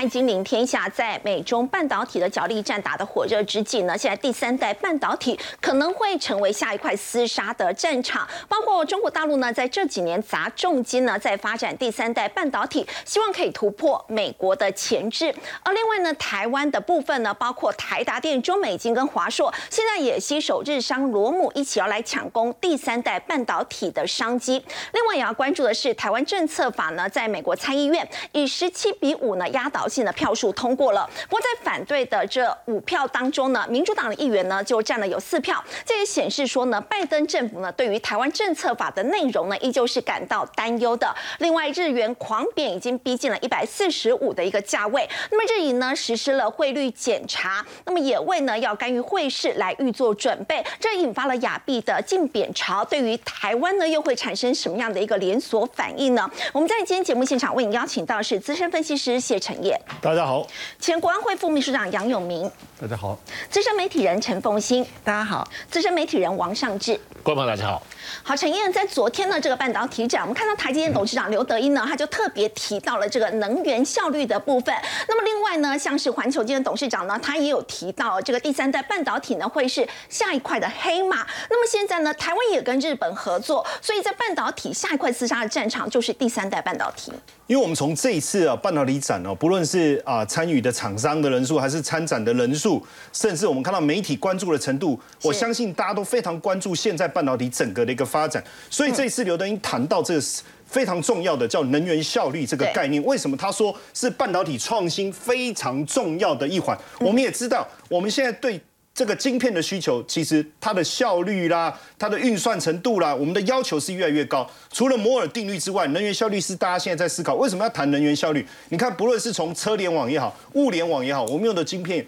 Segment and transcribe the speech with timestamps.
[0.00, 8.26] 汉金陵天下，在美中半导体的角力战打得火热之际呢，现在第三代半导体可能会成为下一块厮杀的战场。
[8.48, 15.34] 包括中国大陆呢，在这几年砸重金呢，在发展第三代半导体，希望可以突破美国的前置。
[15.62, 24.64] 而另外呢，台湾的部分呢，包括台达电、中美金跟华硕，现在也携手日商罗姆一起要来抢攻第三代半导体的商机。
[24.94, 31.08] 另外也要关注的是，台湾政策法呢，在美国参议院以十七比五呢压倒性的票数通过了。
[31.28, 35.62] 不过在反对的这五票当中呢，民主党的议员呢就占了有四票。
[35.84, 41.12] 这也显示说呢，拜登政府呢对于台湾政策法的内容呢，依旧是感到担忧的。
[41.38, 45.08] 另外，日元狂贬已经逼近了一百四十五的一个价位。
[45.30, 50.64] 那么日银呢实施了汇率检查，那么也为呢要干预汇市来预做准备。
[50.78, 56.30] 这引发了亚币的净贬潮，对于台湾呢又会产生什么样的一个连锁反应呢？
[56.52, 60.46] 我们在今天节目现场为你邀请到是资深分析师谢承业，大家好；
[60.78, 62.50] 前国安会副秘书长杨永明，
[62.80, 63.14] 大家好；
[63.50, 67.82] 资深媒体人陈凤欣，大家好；资深媒体人王尚志，观众大家好。
[68.22, 74.74] 好，陈燕在昨天呢这个半导体展，我们看到台积电董事长刘德英呢，他就特别提到了这个能源效率的部分。
[75.06, 81.18] 那么另外呢，像是环球金的董事长呢，他也有提到这个第三代半导体呢会是下一块的黑马。
[81.50, 87.12] 那么现在呢，台湾也跟日本合作，所以在半导体下一块厮杀的战场就是第三代半导体。
[87.46, 92.69] 因为我们从这一次啊半导体展哦，不论是啊参与的厂商的人数，还是参展的人数，
[93.12, 98.44] 甚至我们看到媒体关注的程度，我相信大家都非常关注现在半导体整个的一个发展。
[98.68, 100.22] 所以这一次刘德英谈到这个
[100.66, 106.78] 非常重要的叫能源效率这个概念，为什么他说是半导体创新非常重要的一环？
[106.98, 108.60] 我们也知道，我们现在对。
[108.92, 114.46] 这个晶片的需求，其实它的效率啦，它的运算程度啦，我们的要求是越来越高。
[114.72, 118.44] 除了摩尔定律之外，能源效率是大家现在在思考，为什么要谈能源效率？
[118.68, 122.04] 你看，不论是从车联网也好，物联网也好，我们用的晶片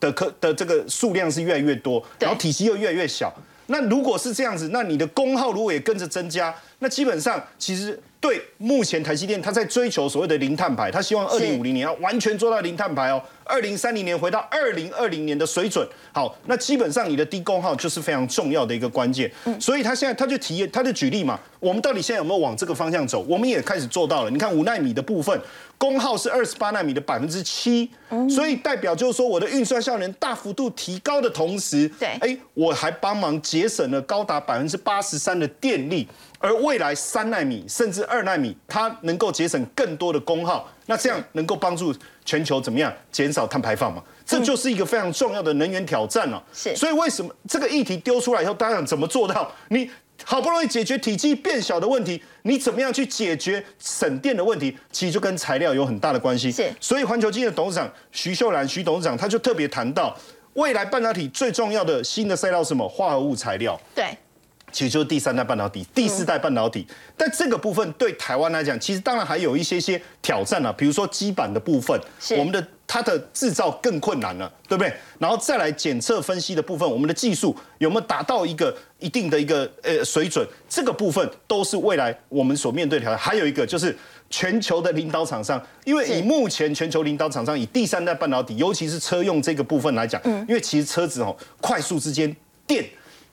[0.00, 3.32] 的可的这个数量是越来越多，然后体积又越来越小。
[3.66, 8.00] 那如果是这样子，那你的功耗如果也跟着增加，那基本上其实。
[8.26, 15.86] 对，目前台积电它在追求所谓的零碳排，它希望二零五零年要完全做到零碳排哦，二零三零年回到二零二零年的水准。
[16.12, 19.30] 好，那基本上你的低功耗就是非常重要的一个关键。
[19.44, 23.24] 嗯，所以他现在他就提验，他就举例嘛，我们到底现在有没有往这个方向走？
[23.28, 24.30] 我们也开始做到了。
[24.30, 25.40] 你看五纳米的部分，
[25.78, 27.88] 功耗是二十八纳米的百分之七，
[28.28, 36.08] 所以代表就是说我的运算效能大幅度提高的同时，对，哎，我还帮忙节省了高达百分之八十三的电力。
[36.46, 41.92] 而未来三纳米甚至二纳米，它能够节省更多的功耗，那这样能够帮助
[42.24, 44.00] 全球怎么样减少碳排放嘛？
[44.24, 46.40] 这就是一个非常重要的能源挑战了。
[46.52, 49.50] 是，所以为什么这个议题丢出来以后，大家想怎么做到？
[49.70, 49.90] 你
[50.24, 54.78] 好不容易解决体积变小的问题，你怎么样去解决省电的问题？
[54.92, 56.52] 其实就跟材料有很大的关系。
[56.52, 60.16] 是，所以环球金的董事长徐秀兰徐董事长他就特别谈到，
[60.54, 62.88] 未来半导体最重要的新的赛道是什么？
[62.88, 63.76] 化合物材料。
[63.92, 64.16] 对。
[64.72, 70.72] 其实就是第三代半导体、第四代半导体，但这个部分对台湾来讲，其实当然还有一些些挑战了。
[70.72, 71.98] 比如说基板的部分，
[72.36, 74.92] 我们的它的制造更困难了，对不对？
[75.18, 80.46] 然后再来检测分析的部分，我们的技术有没有达到一个一定的一个呃水准？
[80.68, 83.18] 这个部分都是未来我们所面对的挑战。
[83.18, 83.96] 还有一个就是
[84.28, 92.84] 全球的领导厂商，因为以目前全球领导厂商以第三代半导体，尤其是车用这个部分来讲，因为其实车子哦快速之间电。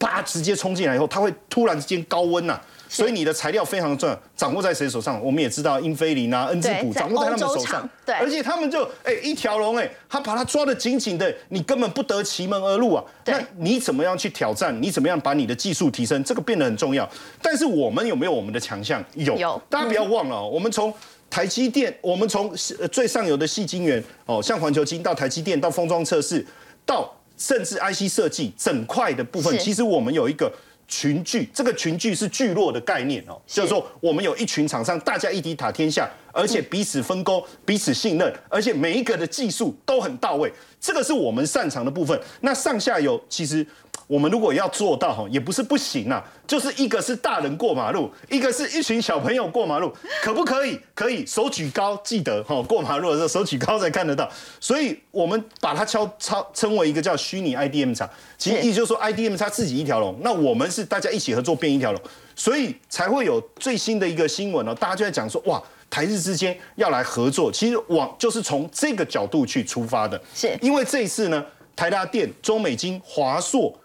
[0.03, 0.21] 啪！
[0.21, 2.59] 直接冲进来以后，它会突然之间高温呐，
[2.89, 5.21] 所以你的材料非常重要，掌握在谁手上？
[5.23, 13.03] 我们也知道英菲林啊、恩智浦掌握在他们手上，对，而且他们就哎一条龙哎，他把它抓得紧紧的，你根本不得其门而入啊。
[13.25, 14.75] 那你怎么样去挑战？
[14.81, 16.21] 你怎么样把你的技术提升？
[16.23, 17.09] 这个变得很重要。
[17.41, 19.03] 但是我们有没有我们的强项？
[19.15, 19.61] 有，有。
[19.69, 20.93] 大家不要忘了，我们从
[21.29, 22.53] 台积电，我们从
[22.91, 26.45] 最上游的细晶圆哦，像环球晶到台积电到封装测试
[26.85, 27.11] 到。
[27.37, 30.51] 甚至 IC 设计整块的部分，其实我们有一个
[30.87, 42.19] 群聚，这个群聚是聚落的概念哦，就是说我们有一群厂商，大家一起打天下，而且彼此分工、彼此信任，而且每一个的技术都很到位，这个是我们擅长的部分。
[42.41, 43.65] 那上下游其实。
[44.13, 50.79] 我们如果要做到哈，也不是不行啊，就是一个是大人过马路，一个是一群小朋友过马路，可不可以？
[50.93, 54.29] 可以，手举高，记得哈，过马路的时候手举高才看得到。
[54.59, 58.07] 所以我们把它敲超称为一个叫虚拟 IDM 厂，
[58.37, 61.99] 其实意思就是说 IDM 它自己一条龙，那我们是大家一起合作变一条龙，
[62.35, 71.43] 所以才会有最新的一个新闻哦，大家就在讲说哇，台日之间要来合作，其实往就是从这个角度去出发的，是因为这一次呢，
[71.75, 73.75] 台达电、中美金、华硕。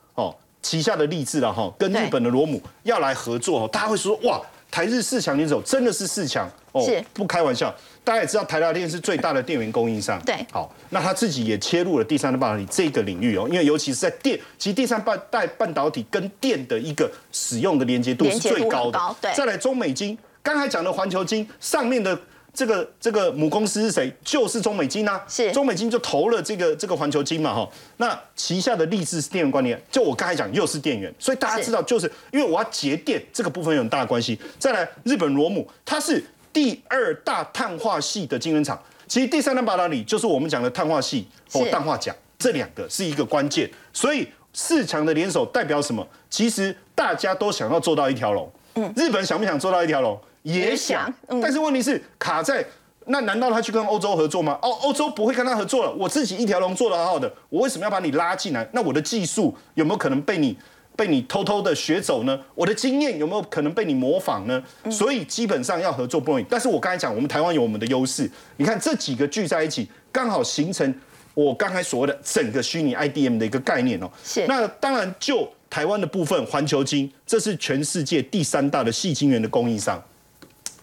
[0.62, 6.84] 旗下的立志了哈，跟日本的罗姆要来合作，大家会说哇，台日四强联手真的是四强哦，
[7.14, 7.74] 不开玩笑。
[8.04, 18.98] 大家也知道台达电是最大的电源供应商，对，好，那他自己也切入了第三代半导体这个领域哦，因为尤其是在电，其实第三代半导体跟电的一个使用的连接度是最高的。
[19.20, 22.18] 对，再来中美金，刚才讲的环球金上面的
[22.58, 24.12] 这个这个母公司是谁？
[24.24, 34.36] 就是中美金啊，是中美金就投了这个这个环球金嘛哈，那旗下的立志是电源管理，就我刚才讲又是电源，所以大家知道就是因为我要节电这个部分有很大的关系。
[34.58, 36.24] 再来日本罗姆，它是。
[36.50, 38.76] 第二大碳化系的晶圆厂，
[39.06, 43.70] 其实第三大半导体就是我们讲的碳化系或氮化钾，这两个是一个关键。
[43.92, 46.04] 所以四强的联手代表什么？
[46.28, 48.50] 其实大家都想要做到一条龙。
[48.74, 50.18] 嗯，日本想不想做到一条龙？
[50.42, 51.12] 也想。
[51.42, 52.64] 但是问题是卡在
[53.06, 54.58] 那，难道他去跟欧洲合作吗？
[54.62, 58.68] 哦欧洲不会跟他合作了，我自己一条龙做得好好的，我为什么要把你拉进来？
[58.72, 60.56] 那我的技术有没有可能被你？
[60.96, 62.36] 被你偷偷的学走呢？
[62.56, 64.60] 我的经验有没有可能被你模仿呢？
[64.90, 66.44] 所以基本上要合作不容易。
[66.50, 68.28] 但是我刚才讲，我们台湾有我们的优势。
[68.56, 70.92] 你看这几个聚在一起，刚好形成
[71.34, 74.10] 我刚才所谓的整个虚拟 IDM 的一个概念哦。
[74.24, 74.44] 是。
[74.48, 80.02] 那当然，就台湾的部分，环球金这是全世界第三大的细晶圆的供应商。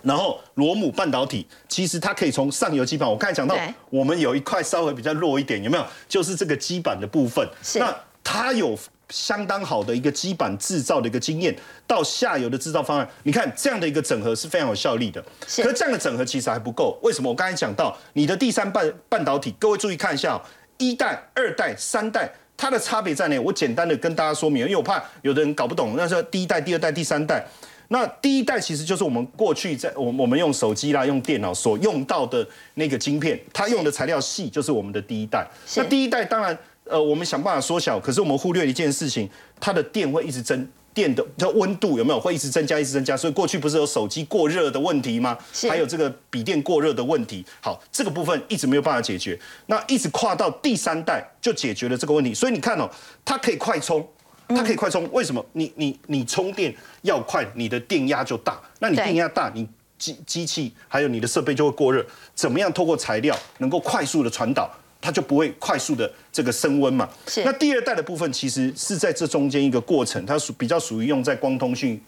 [0.05, 3.57] 然后罗姆半导体，其实它可以从上游基板，我刚才讲到，
[3.89, 5.85] 我们有一块稍微比较弱一点，有没有？
[6.07, 7.45] 就是这个基板的部分。
[7.61, 7.79] 是。
[7.79, 7.93] 那
[8.23, 8.77] 它有。
[9.09, 11.55] 相当好的一个基板制造的一个经验，
[11.85, 15.23] 到下游的制造方案，你看这样的一个整合是非常有效力的。
[15.41, 17.29] 可是这样的整合其实还不够，为什么？
[17.29, 20.41] 我刚才讲到你的第三半半导体，各位注意看一下，
[20.79, 23.37] 一代、二代、三代，它的差别在哪？
[23.37, 25.93] 我简单的跟大家说明，因为我怕有的人搞不懂。
[25.95, 27.45] 那说第一代、第二代、第三代，
[27.89, 35.47] 那第一代其实就是我们过去在我我们用手机啦、用电脑所用到的那个晶片，它用的材料细就是我们的第一代。
[35.75, 36.57] 那第一代当然。
[36.87, 39.27] 呃，我们想办法缩小，可是我们忽略一件事情，
[39.59, 43.17] 它的电会一直增，电的它温度有没有会一直增加，一直增加？
[43.17, 45.35] 所以过去不是有手机过热的问题吗？
[45.67, 47.43] 还有这个笔电过热的问题。
[47.59, 49.35] 好，这个部分一直没有办法解决，
[49.65, 52.35] 那一直跨到第三代就解决了这个问题。
[52.35, 52.87] 所以你看哦，
[53.25, 54.07] 它可以快充，
[54.47, 55.45] 它可以快充，为什么？
[55.53, 62.05] 你你你充电要快，你的电压就大，那你电压大，你机机器还有你的设备就会过热。
[62.33, 64.69] 怎么样透过材料能够快速的传导？
[65.01, 67.07] 它就不会快速的这个升温嘛？
[67.27, 67.43] 是。
[67.43, 72.01] 那第二代的部分其实是在这中间一个过程，它属比较属于用在光通讯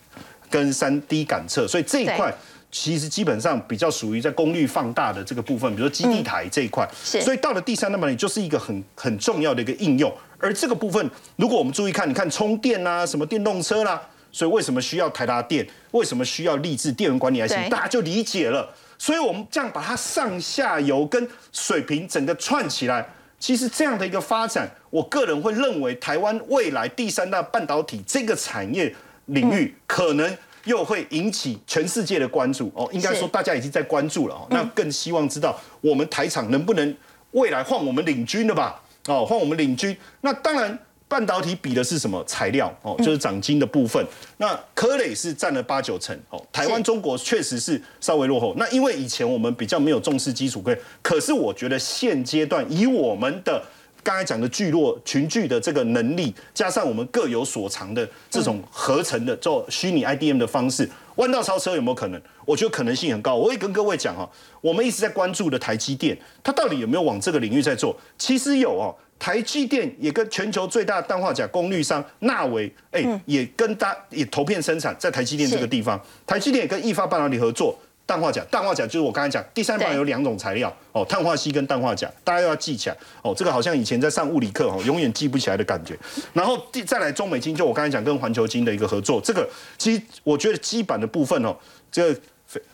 [0.49, 2.33] 跟三 D 感测，所以这一块
[2.71, 6.87] 其实基本上比较属于在功率放大的这个部分，比如说基地台这一块。
[7.03, 7.21] 是。
[7.21, 10.13] 所以到了第三代嘛，你就是一个很很重要的一个应用。
[10.37, 15.67] 而这个部分，如果我们注意看，你看充电啊，什么电动车啦，所以为什么需要台达电？
[15.91, 17.69] 为什么需要立志电源管理 IC？
[17.71, 18.69] 大家就理解了。
[18.99, 23.07] 所以，我们这样把它上下游跟水平整个串起来，
[23.39, 28.95] 其实这样的一个发展，我个人会认为，台湾未来第三大半导体这个产业
[29.27, 30.35] 领域，可能
[30.67, 32.87] 又会引起全世界的关注哦。
[32.91, 34.45] 应该说，大家已经在关注了哦。
[34.51, 36.95] 那更希望知道，我们台厂能不能
[37.31, 38.79] 未来换我们领军了吧？
[39.07, 39.97] 哦，换我们领军。
[40.21, 40.77] 那当然。
[41.09, 42.93] 半导体比的是什么材料哦？
[42.97, 44.05] 就是长晶的部分。
[44.35, 46.45] 那科磊是占了八九成哦。
[46.51, 48.53] 台湾、中国确实是稍微落后。
[48.57, 53.63] 那因为以前我们比较没有重视基础科可是我觉得现阶段以我们的
[54.07, 62.21] 刚才讲的聚落群聚的这个能力，加上我们各有所长的这种合成的做虚拟 IDM 的方式，弯道超车有没有可能？
[62.45, 63.35] 我觉得可能性很高。
[63.35, 64.29] 我也跟各位讲哈，
[64.61, 67.93] 我们一直在关注的台积电，它到底有没有往这个领域在做？
[68.17, 68.95] 其实有哦。
[69.19, 75.99] 台积电也跟全球最大氮化钾功率商纳维，哎，也跟大也投片生产在台积电这个地方。
[76.25, 83.35] 台积电也跟易发半导体合作氮化钾，氮化钾就是我刚才讲第三版有两种材料哦，碳化锡跟氮化钾，大家要记起来哦。
[83.37, 85.95] 这个好像以前在上物理课哦，永远记不起来的感觉。
[86.33, 89.47] 然后第再来中美金，就我刚才讲跟环球金的一个合作，这个
[89.77, 91.55] 其实我觉得基板的部分哦，
[91.91, 92.19] 这个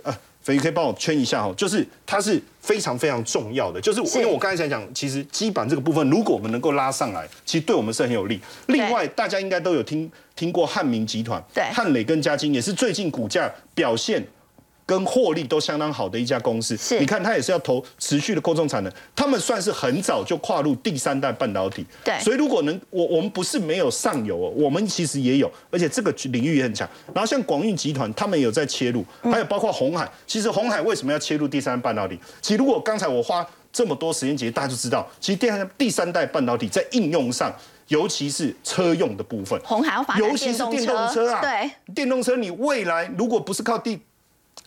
[0.04, 0.16] 呃。
[0.44, 8.38] 肥鱼可以帮我圈一下哦，就是它是非常非常重要的，就是因为我刚才想讲，其实基板这个部分，如果我们能够拉上来，其实对我们是很有利。
[8.68, 14.22] 另外，大家应该都有听听过汉明集团，对，汉磊跟嘉金也是最近股价表现。
[14.94, 26.88] 跟获利都相当好的一家公司，是，你看它也是要投持续的扩充产能，他们算是很早就跨入第三代半导体，对，所以如果能，我我们不是没有上游哦，我们其实也有，而且这个领域也很强。
[27.12, 32.20] 然后像广运集团，他们有在切入，还有包括红海，其实红海为什么要切入第三代半导体？
[32.40, 37.52] 其实如果刚才我花这么多时间，其实大家就知道，其实第三第三代半导体在应用上，
[37.88, 44.00] 尤其是车用的部分，红海要发尤其是电动车啊，对，电动车你未来如果不是靠第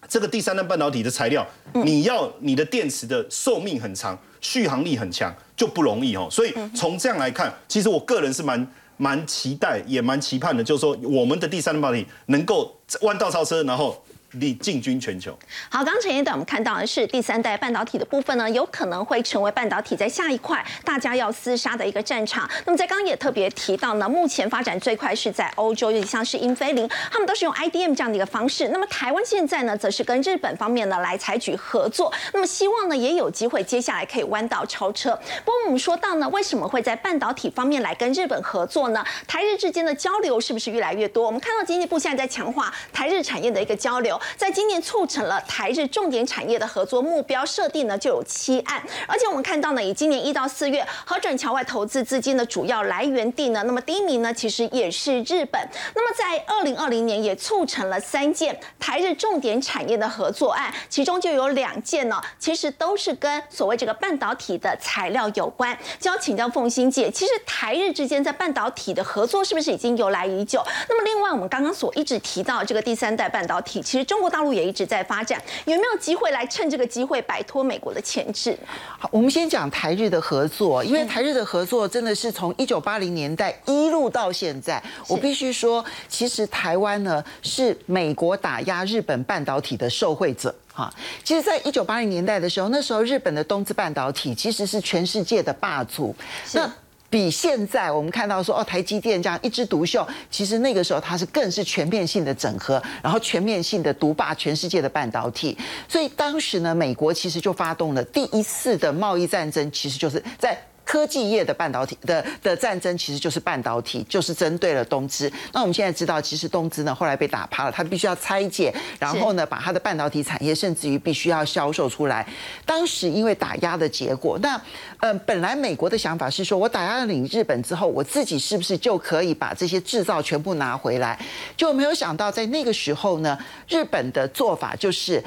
[0.09, 6.29] 这个第三代半导体的材料，你要你的电池的寿命很长，续航力很强，就不容易哦。
[6.31, 8.67] 所以从这样来看，其实我个人是蛮
[8.97, 14.01] 蛮期待，也蛮期盼的，就是说我们的第三代半导体能够弯道超车，然后
[14.33, 15.37] 力进军全球。
[15.69, 22.49] 好，刚刚陈一等我们看到的是第三代半导体的部分呢，有可能会成为半导体在下一块大家要厮杀的一个战场。
[22.65, 28.69] 那么在刚刚也特别提到呢，目前发展最快是在欧洲，尤其像是英飞凌，他们都是用 IDM 这样的一个方式。
[28.69, 32.13] 那么台湾现在呢，则是跟日本方面呢来采取合作。
[32.33, 35.19] 那么希望呢也有机会接下来可以弯道超车。
[35.45, 39.05] 不过我们说到呢，为什么会在半导体方面来跟日本合作呢？
[39.27, 41.25] 台日之间的交流是不是越来越多？
[41.25, 44.21] 我们看到经济部现在在强化台日产业的一个交流。
[44.37, 55.61] 在今年促成了台日重点产业的合作目标设定呢，就有七案，而且我们看到呢，以今年一到四月核准桥外投资资金的主要来源地呢，那么第一名呢，其实也是日本。
[55.95, 65.77] 那么在二零二零年也促成了三件台日重点产业的合作案，其中就有两件呢，其实都是跟所谓这个半导体的材料有关。
[65.99, 70.63] 就要请教凤欣姐，其实台日之间在半导体的合作是不是已经由来已久？
[70.89, 74.17] 那么另外我们刚刚所一直提到这个第三代半导体，其实中。
[74.21, 78.59] 国大陆也一直在发展，有没有机会来趁这个机会摆脱美国的钳制？
[78.99, 84.83] 好，我们先讲台日的合作，因为台日的合作真的是从一九八零年代一路到现在。
[85.07, 90.53] 我必须说，其实台湾呢是美国打压日本半导体的受惠者。
[90.73, 96.15] 哈，其实，在一九八零年代的时候，那时候日本的东芝半导体其实是全世界的霸主。
[96.53, 96.71] 那
[97.09, 105.57] 比现在我们看到说哦，台积电这样一枝独秀，其实那个时候它是更是全面性的整合，然后全面性的独霸全世界的半导体。
[105.89, 110.59] 所以当时呢，美国其实就发动了第一次的贸易战争，其实就是在。
[110.87, 115.31] 科技业的半导体的的战争其实就是半导体，就是针对了东芝。
[115.53, 122.25] 那我们现在知道，其实东芝呢后来被打趴了，它必须要拆解，然后呢把它的半导体产业甚至于必须要销售出来。
[122.65, 124.59] 当时因为打压的结果，那
[125.01, 131.19] 呃本来美国的想法是说，我打压了你日本之后，我自己是不是就可以把这些制造全部拿回来？
[131.57, 133.37] 就没有想到在那个时候呢，
[133.69, 135.21] 日本的做法就是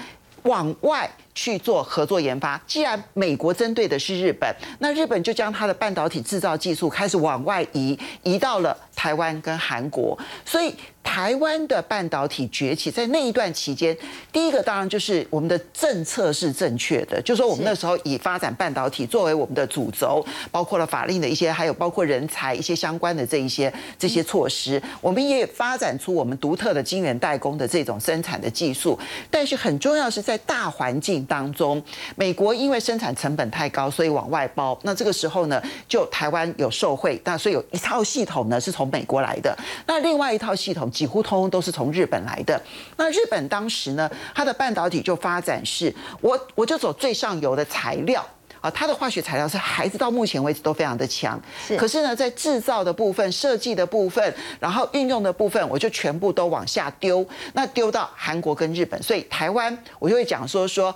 [0.44, 1.10] 往外。
[1.36, 2.62] 去做合作研发。
[2.68, 10.18] 既然美国针对的是日本，那日本就将它的半导体制造技术开始往外移，移到了台湾跟韩国。
[10.44, 13.96] 所以台湾的半导体崛起，在那一段期间，
[14.34, 29.00] 第一个当然就是我们的政策是正确的，就说我们那时候以发展半导体作为我们的主轴，包括了法令的一些，还有包括人才一些相关的这一些这些措施，我们也发展出我们独特的晶圆代工的这种生产的技术。
[29.32, 31.20] 但是很重要是在大环境。
[31.30, 31.82] 当中，
[32.16, 34.76] 美国因为生产成本太高，所以往外包。
[34.84, 42.62] 那这个时候呢，就台湾有受贿，那所以有一套系统呢是从美国来的，那另外一套系统几乎通通都是从日本来的。
[42.98, 48.26] 那日本当时呢，它的半导体就发展是，我我就走最上游的材料。
[48.62, 51.42] 啊，它的化学材料是孩子到目前为止都非常的强，
[51.78, 60.94] 可是呢，在制造的部分、设计的部分，然后运用的部分，我就全部都往下丢，那丢到韩国跟日本，所以台湾我就会讲说说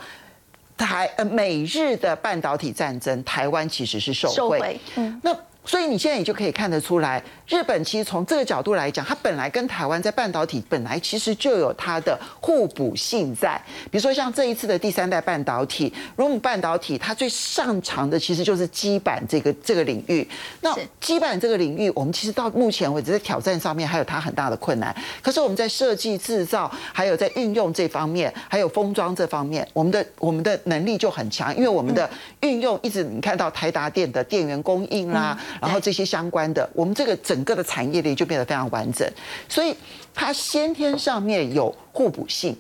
[0.76, 5.34] 台呃美日的半导体战争，台湾其实是受惠，嗯，那。
[5.66, 13.60] 所以你现在也就可以看得出来，日本其实从这个角度来讲，它本来跟台湾在半导体本来其实就有它的互补性在。
[13.90, 20.28] 比如说像这一次的第三代半导体，荣姆半导体，它最擅长的其实就是基板这个这个领域。
[20.62, 24.94] 那基板这个领域，我们其实到目前为止在挑战上面还有它很大的困难。
[25.22, 32.10] 可是我们在设计制造，还有在运用这方面，还有封装这方面，我们的我们的能力就很强，因为我们的
[32.42, 35.40] 运用一直你看到台达电的电源供应啦。
[35.62, 39.08] 然后这些相关的，我们这个整个的产业链就变得非常完整，
[39.48, 39.76] 所以
[40.14, 42.58] 它先天上面有互补性。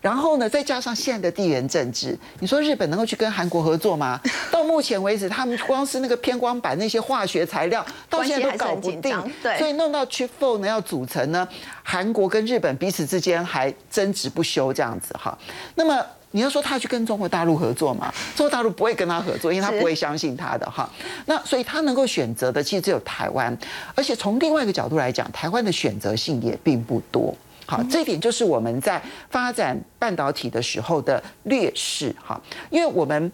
[0.00, 4.20] 然后呢，再加上现在的地缘政治，你说日本能够去跟韩国合作吗？
[4.52, 9.32] 到目前为止，他们光是那个偏光板那些化学材料，到现在都搞不定。
[9.42, 11.48] 对，所以弄到 Chip Four 呢要组成呢，
[11.82, 15.36] 韩国跟日本彼此之间还争执不休这样子哈。
[15.74, 16.04] 那么。
[16.36, 18.12] 你要说他去跟中国大陆合作嘛？
[18.36, 20.86] 中国大陆不会跟他合作，因为他不会相信他的哈。
[21.24, 23.56] 那所以他能够选择的其实只有台湾，
[23.94, 27.34] 而且从另外一个角度来讲，台湾的选择性也并不多。
[27.64, 32.38] 好，这一点就是我们在发展半导体的时候的劣势哈。
[32.68, 33.32] 因为我们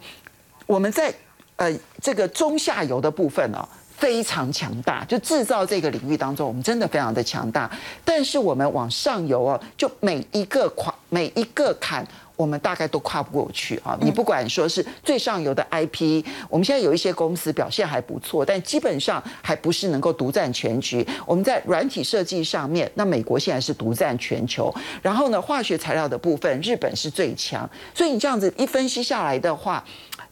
[0.67, 1.13] 我们在
[1.57, 1.69] 呃
[2.01, 7.69] 这个中下游的部分哦非常强大，就制造这个领域当中，我们真的非常的强大。
[8.05, 12.07] 但是我们往上游哦，就每一个款每一个坎。
[12.37, 13.97] 我们大概都跨不过去啊！
[14.01, 21.07] 你不管说是最上游的 IP，我们现在有一些公司表现还不错，但基本上还不是能够独占全局。
[21.27, 24.75] 我们在软体设计上面，那美国现在是独占全球。
[25.03, 27.69] 然后呢，化学材料的部分，日本是最强。
[27.95, 29.85] 所以你这样子一分析下来的话，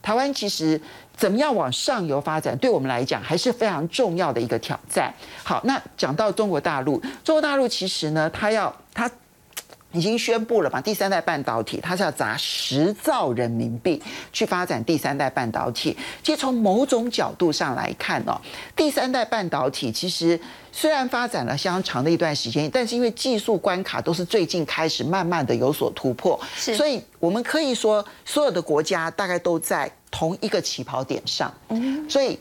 [0.02, 0.80] 台湾其实
[1.16, 5.14] 怎么样往上游发展，对我们来讲还是非常重要的一个挑战。
[5.44, 9.08] 好，那讲到中国大陆，中国大陆其实呢，它要它。
[9.92, 14.00] 已经宣布了嘛，第三代半导体它是要砸十兆人民币
[14.32, 15.96] 去发展第三代半导体。
[16.22, 18.40] 其实从某种角度上来看哦，
[18.76, 20.38] 第三代半导体其实
[20.70, 31.52] 虽然发展了相当长的一段时间，但是因为技术关卡都是最近开始慢慢的有所突破，所以我们可以说所有的国家大概都在同一个起跑点上。
[31.68, 32.38] 嗯，所以。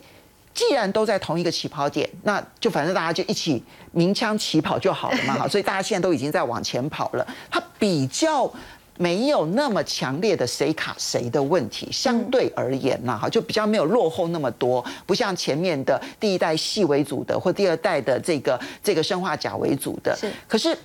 [0.60, 5.48] 既然都在同一个起跑点，那就反正大家就一起鸣枪起跑就好了嘛，哈。
[5.48, 8.52] 所以大家现在都已经在往前跑了，它比较
[8.98, 20.14] 没有那么强烈的谁卡谁的问题，相对而言呐，哈，就比较没有落后那么多，不像前面的第一代细为主的或第二代的这个这个生化钾为主的。
[20.14, 20.30] 是。
[20.46, 20.76] 可是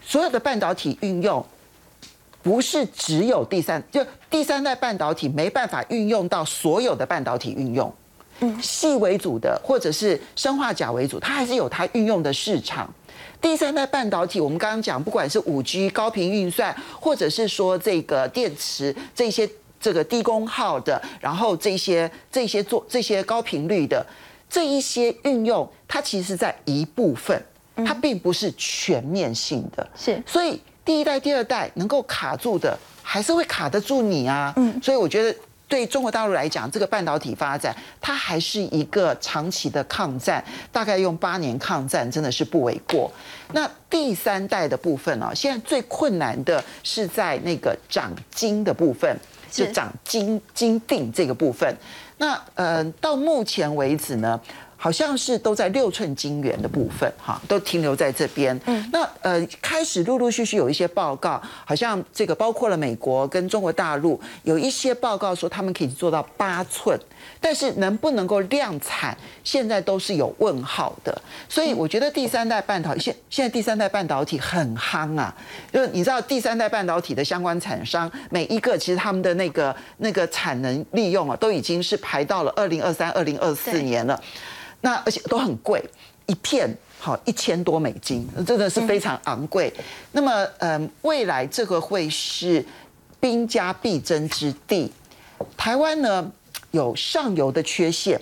[0.00, 1.44] 所有的半导体运用
[2.42, 7.94] 不是只有第三，就第三代半导体没办法运用到所有的半导体运用。
[8.60, 12.92] 细为主的，或者是生化钾为主，它还是有它运用的市场。
[13.40, 19.48] 第三代半导体，我们刚刚讲，不管是五 G 高频运算，或者是说这个电池这些
[19.80, 24.06] 这个低功耗的，然后这些这些做这些高频率的
[24.48, 27.44] 这一些运用，它其实在一部分，
[27.84, 29.88] 它并不是全面性的。
[29.96, 34.52] 是，所以第一代、第二代能够卡住的，还是会卡得住你啊。
[34.56, 35.36] 嗯，所以我觉得。
[35.72, 43.10] 对中国大陆来讲，这个半导体发展，它还是一个长期的抗战，大概用八年抗战，真的是不为过。
[43.54, 49.16] 那第三代的部分呢，现在最困难的是在那个长晶的部分，
[49.50, 51.74] 就长晶晶锭这个部分。
[52.18, 54.38] 那呃，到目前为止呢？
[54.82, 58.60] 好像是都在六寸晶圆的部分，哈，都停留在这边。
[58.66, 66.98] 嗯，那呃，开始陆陆续续有一些报告，好像这个包括了美国跟中国大陆，有一些报告说他们可以做到八寸，
[67.40, 71.22] 但是能不能够量产，现在都是有问号的。
[71.48, 75.32] 所以我觉得第三代半导体现现在第三代半导体很夯啊，
[75.72, 84.20] 就是你知道第三代半导体的相关厂商，每一个其实他们的那个那个产能利用啊，都已经是排到了二零二三、二零二四年了。
[84.82, 85.82] 那而且都很贵，
[86.26, 89.72] 一片好一千多美金，真的是非常昂贵。
[90.12, 92.62] 那么，嗯，未来这个会是
[93.18, 94.92] 兵家必争之地。
[95.56, 96.30] 台湾呢
[96.72, 98.20] 有上游的缺陷，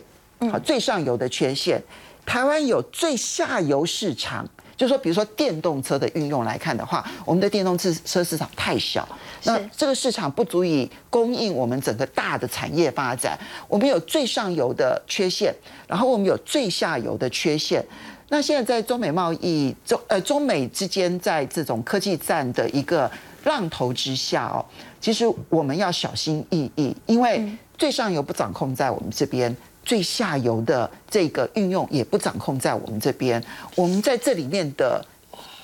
[0.52, 1.82] 好最上游的缺陷，
[2.24, 4.48] 台湾有最下游市场。
[4.80, 9.06] 就说，比如说电动车的运用来看的话，我们的电动车车市场太小，
[9.44, 13.38] 那这个市场不足以供应我们整个大的产业发展。
[13.68, 15.54] 我们有最上游的缺陷，
[15.86, 17.84] 然后我们有最下游的缺陷。
[18.30, 23.10] 那现在在中美贸易中，呃，中美之间在这种科技战的一个
[23.44, 24.64] 浪头之下哦，
[24.98, 29.54] 其实我们要小心翼翼，因为最上游不掌控在我们这边。
[29.84, 33.42] 最下游的这个运用也不掌控在我们这边，
[33.74, 35.04] 我们在这里面的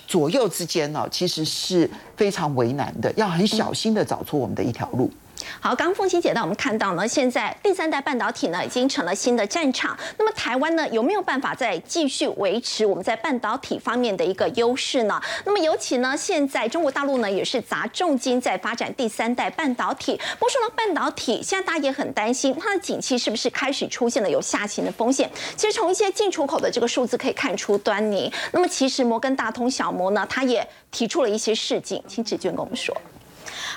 [0.06, 5.10] 左右之间呢，其实是非常为难的，要很小心的找出我们的一条路。
[5.60, 9.96] 好，刚凤欣姐带我们看到呢，现在第三代半导体呢已经成了新的战场。
[10.18, 15.20] 那么台湾呢有没有办法再继续维持我们在半导体方面的一个优势呢？
[15.44, 20.18] 那么尤其呢，现在中国大陆呢也是砸重金在发展第三代半导体。
[20.38, 25.30] 不过说到半导体，现在大家也很担心它的景气是不是开始出现了有下行的风险。
[25.56, 28.32] 其实从一些进出口的这个数字可以看出端倪。
[28.52, 32.96] 那么其实摩根大通小摩呢，它也提出了一些事情，请志娟跟我们说。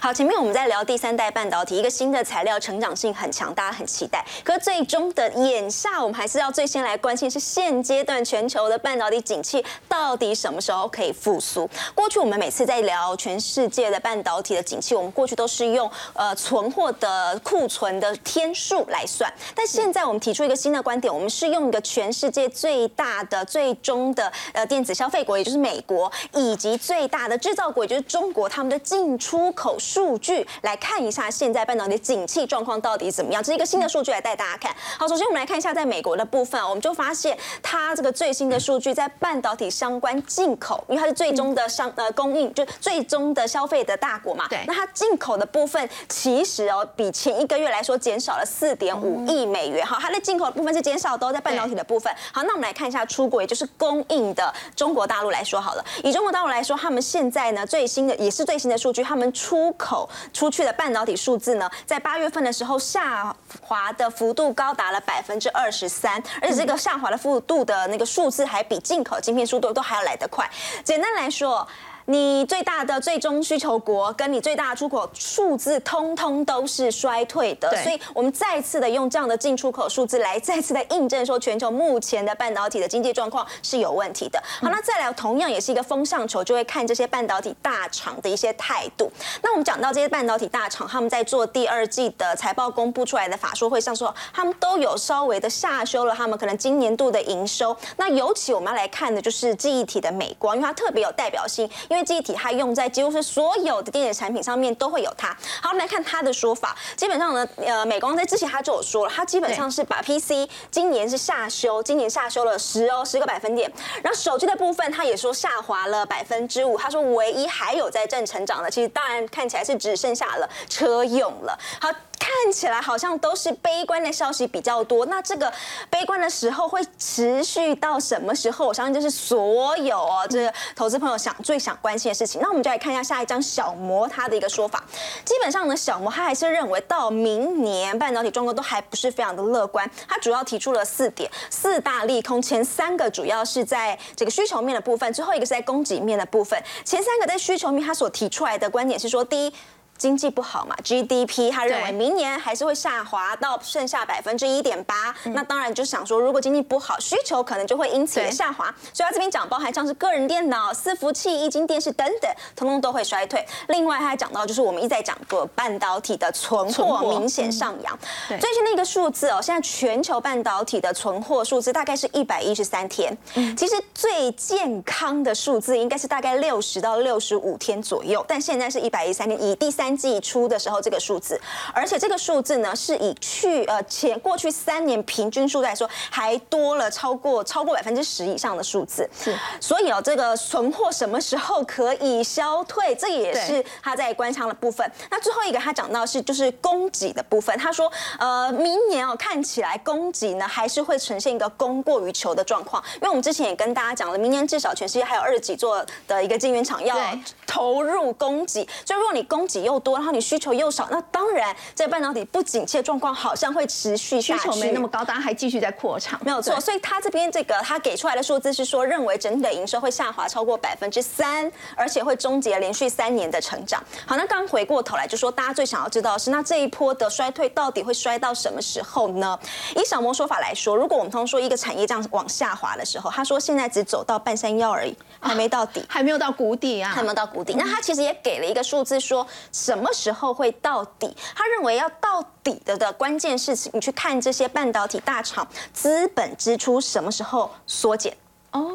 [0.02, 4.24] 好，前面我们在聊第三代半导体，一个新的材料，成长性很强，大家很期待。
[4.44, 11.70] 可是最终的眼下，我们还是要最先来关心是现阶段全球的半导体景气到底什么时候可以复苏？
[11.96, 29.78] 过去我们每次在聊全世界的半导体的景气，我们过去都是用呃存货的库存的天数来算，但现在我们提出一个新的观点，我们是用一个全世界最大的最终的呃电子消费国，也就是美国，以及最大的制造国，也就是中国，他们的进出口。
[29.80, 33.42] 数据来看一下现在半导体景气状况到底怎么样？
[33.42, 34.76] 这是一个新的数据来带大家看。
[34.98, 44.48] 好，首先我们来看一下在美国的部分，我们就发现它这个最新的数据在半导体相关进口，因为它是最终的商呃供应，就最终的消费的大国嘛。
[44.50, 44.60] 对。
[44.68, 49.86] 那它进口的部分其实哦，比前一个月来说减少了四点五亿美元。
[49.86, 52.14] 好，它的进口的部分是减少都在半导体的部分。
[52.32, 55.86] 好，那我们来看一下出国，也就是供应的中国大陆来说好了。
[56.04, 70.50] 以中国大陆来说，他们现在呢最新的也是最新的数据，他们出口出去的半导体数字呢，在八月份的时候下滑的幅度高达了百分之二十三，而且这个下滑的幅度的那个数字还比进口晶片速度都还要来得快。
[70.84, 71.68] 简单来说。
[72.10, 77.70] 你最大的最终需求国跟你最大的出口数字，通通都是衰退的。
[77.84, 84.42] 所以，我们再次的用这样的进出口数字来再次的印证说，全球目前的半导体的经济状况是有问题的。
[84.60, 89.12] 好，那再来，同样也是一个风向球，就会看这些半导体大厂的一些态度。
[89.44, 97.78] 那我们讲到这些半导体大厂，他们在做第二季的财报公布出来的法说会上说，他们都有稍微的下修了他们可能今年度的营收。
[97.98, 105.30] 那尤其我们要来看的就是记忆体的美光，因为它特别有代表性，因为记忆体它用在几乎是所有的电子产品上面都会有它。
[105.62, 113.72] 好，我们来看它的说法，基本上呢，呃，美光在之前他就有说了，它基本上是把 PC 今年是下修，今年下修了十哦十个百分点，
[114.04, 121.58] 然后手机的部分他也说下滑了百分之五，他说唯一还有在正成长的，其实当然看起来是只剩下了车用了。
[121.80, 121.90] 好。
[122.20, 125.52] 看起来好像都是悲观的消息比较多，那这个
[125.90, 128.68] 悲观的时候会持续到什么时候？
[128.68, 132.42] 我相信这是所有哦，这个投资朋友想最想关心的事情。
[132.42, 134.84] 那我们就来看一下下一张小魔他的一个说法。
[135.24, 139.90] 基本上呢，小魔他还是认为到明年半导体状况都还不是非常的乐观。
[140.08, 146.62] 他主要提出了四点，四大利空，前三个主要是在这个需求面的部分，最后一个是在供给面的部分。
[146.84, 149.54] 前三个在需求面，他所提出来的观点是说，第一。
[150.00, 155.14] 经济不好嘛，GDP 他认为明年还是会下滑到剩下百分之一点八。
[155.26, 158.74] 那当然就想说，如果经济不好，需求可能就会因此而下滑。
[158.94, 163.46] 所以他这边讲，包含像是个人电脑、伺服器、液晶电视等等，通通都会衰退。
[163.68, 168.00] 另外他还讲到，就是我们一再讲过，半导体的存货明显上扬。
[168.40, 173.16] 最新的一个数字哦，现在全球半导体的存货数字大概是一百一十三天。
[173.58, 179.89] 其实最健康的数字应该是大概六十到六十五天左右，但现在是一百一十三天，以第三。
[179.96, 181.40] 季初的时候，这个数字，
[181.74, 189.10] 而且这个数字呢，是以去呃前过去三年平均数来说，还多了超过超过百分之十以上的数字。
[189.18, 194.90] 是，所以哦，这个存货什么时候可以消退，这也是他在观察的部分。
[195.10, 206.98] 那最后一个他讲到是就是供给的部分，他说呃，明年哦看起来供给呢还是会呈现一个供过于求的状况，因为我们之前也跟大家讲了，明年至少全世界还有二十几座的一个晶圆厂要
[207.46, 216.60] 投入供给，所以如果你供给又多，然后你需求又少，那当然在半导体不景气的状况好像会持续需求没那么高，当然还继续在扩产，没有错。
[216.60, 223.82] 所以他这边这个他给出来的数字是说，认为整体的营收会下滑超过百分之三，而且会终结连续三年的成长。
[224.06, 229.40] 好，那刚回过头来就说，大家最想要知道的是，那这一波的衰退到底会衰到什么时候呢？
[229.76, 237.54] 以小魔说法来说，如果我们通说一个产业这样往下滑的时候，他说现在只走到半山腰而已，还没到底，还没有到谷底啊，还没有到谷底。
[237.58, 239.26] 那他其实也给了一个数字说。
[239.70, 241.16] 什么时候会到底？
[241.36, 248.12] 他认为要到底的的关键是，你去看这些半导体大厂资本支出什么时候缩减。
[248.50, 248.72] 哦，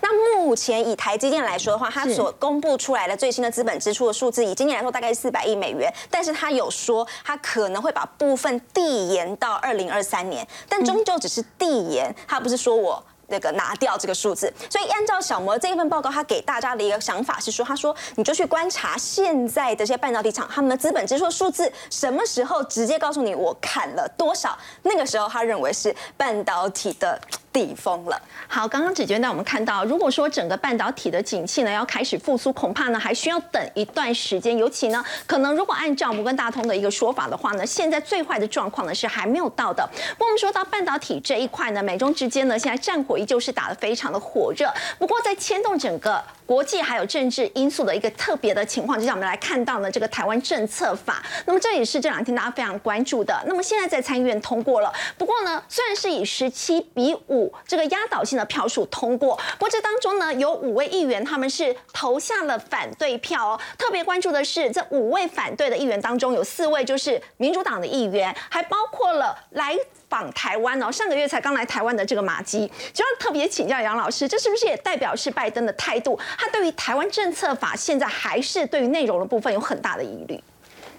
[0.00, 13.04] 那目前以台积电来说的话，它所公布出来的最新的资本支出的数字，以今年来说大概是四百亿美元，但是它有说它可能会把部分递延到二零二三年，但终究只是递延，它不是说我。
[13.28, 27.20] 那个拿掉这个数字，所以按照小摩这一份报告，他给大家的一个想法是说，他说你就去观察现在这些半导体厂他们的资本支出数字，什么时候直接告诉你我砍了多少，那个时候他认为是半导体的。
[27.58, 28.20] 地风了。
[28.46, 34.56] 好，刚刚子娟带我们看到，如果说整个半导体的景气呢要开始复苏，恐怕呢还需要等一段时间。
[34.56, 39.84] 尤其呢，可能如果按照摩根大通的一个说法的话呢，现在最坏的状况呢是还没有到的。
[40.12, 44.72] 不过我们说到半导体这一块呢，美中之间呢现在战火依旧是打得非常的火热。
[45.00, 51.22] 不过在牵动整个国际还有政治因素的一个特别的情况之下，我们来看到呢这个台湾政策法。
[51.44, 53.36] 那么这也是这两天大家非常关注的。
[53.46, 57.47] 那么现在在参议院通过了，不过呢虽然是以十七比五。
[57.66, 63.60] 这个压倒性的票数通过，不过这当中呢，有五位议员他们是投下了反对票哦。
[63.76, 69.76] 特别关注的是，这五位反对的议员当中，有四位就是民主党的议员，还包括了来
[70.08, 72.70] 访台湾哦，上个月才刚来台湾的这个马基。
[72.92, 76.18] 就要特别请教杨老师，这是不是也代表是拜登的态度？
[76.38, 80.42] 他对于台湾政策法现在还是对于内容的部分有很大的疑虑？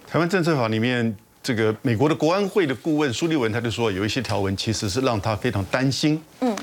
[0.06, 1.16] 台湾政策法里面。
[1.42, 6.22] 这个美国的国安会的顾问苏利文他就说，有一些条文其实是让他非常担心。
[6.40, 6.54] 嗯，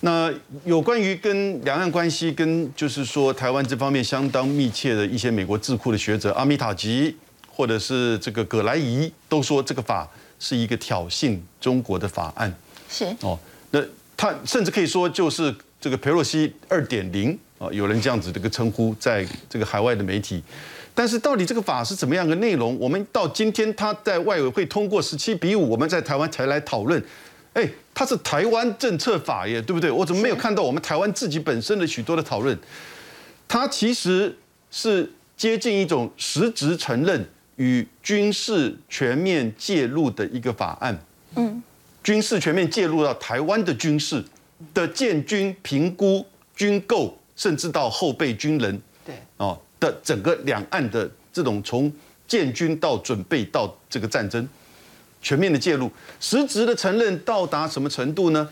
[0.00, 0.32] 那
[0.64, 7.16] 有关于跟两岸关系跟就是说台湾这方面相当密切的一些美国智库的学者阿米塔吉
[7.48, 10.08] 或者是这个葛莱仪都说，这个法
[10.38, 12.54] 是一个挑衅中国的法案。
[12.88, 13.36] 是哦，
[13.72, 13.82] 那
[14.16, 20.40] 他甚至可以说就是这个佩洛西二点零啊，有人这样子这个称呼在这个海外的媒体。
[20.94, 22.78] 但是到底这个法是怎么样的内容？
[22.78, 27.02] 我们到今天他在外委会通过十七比五，我们在台湾才来讨论。
[27.54, 29.90] 哎，它是台湾政策法耶，对不对？
[29.90, 32.58] 我怎么没有看到我们台湾自己本身的许多的讨论？
[33.46, 34.34] 它其实
[34.70, 40.98] 是接近一种实质承认与军事全面介入的一个法案。
[41.36, 41.62] 嗯，
[42.02, 44.24] 军事全面介入到台湾的军事
[44.72, 46.24] 的建军评估、
[46.56, 48.80] 军购，甚至到后备军人。
[49.82, 51.92] 的整个两岸的这种从
[52.28, 54.48] 建军到准备到这个战争
[55.20, 55.90] 全面的介入，
[56.20, 58.48] 实质的承认到达什么程度呢？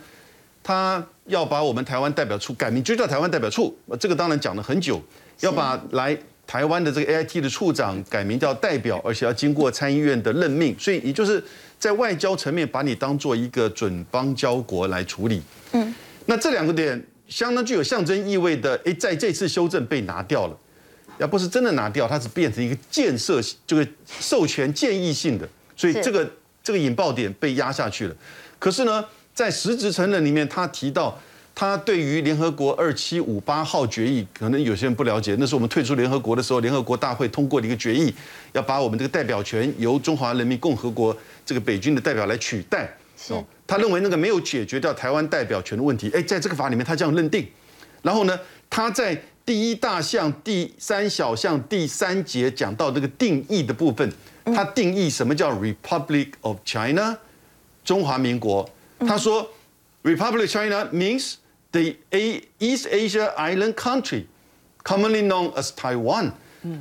[0.62, 5.00] 他要把我们台湾代表处改名就叫台湾代表处，这个当然讲了很久，
[5.40, 6.16] 要把来
[6.46, 11.42] 台湾的这个 AIT 的处长改名叫代表，而且要经过参议院的任命，所以也就是
[11.78, 15.40] 在外交层面把你当做一个准邦交国来处理。
[15.72, 15.94] 嗯，
[16.26, 20.56] 那这两个点相当具有象征意味的，诶，在这次修正被拿掉了。
[21.20, 26.28] 要不是真的拿掉，它只变成一个建设，这个授权建议性的，所以这个
[26.62, 28.16] 这个引爆点被压下去了。
[28.59, 29.04] 可是呢，
[29.35, 31.20] 在实质承认里面，他提到
[31.54, 38.14] 他对于联合国二七五八号决议，可能有些人不了解，那是我们退出联合国的时候，联合国大会通过的一个决议，
[38.52, 42.90] 要把我们这个代表权由中华人民共和国这个北京的代表来取代。
[43.28, 46.11] 哦，他认为那个没有解决掉台湾代表权的问题。
[46.14, 47.46] 哎，在这个法里面，他这样认定。
[48.00, 49.22] 然后呢，他在。
[49.50, 54.08] 第一大项第三小项第三节讲到这个定义的部分，
[54.44, 57.18] 它定义什么叫 Republic of China，
[57.84, 58.70] 中华民国。
[59.00, 59.50] 他说
[60.04, 61.34] ，Republic China means
[61.72, 61.96] the
[62.60, 64.26] East Asia island country
[64.84, 66.30] commonly known as Taiwan。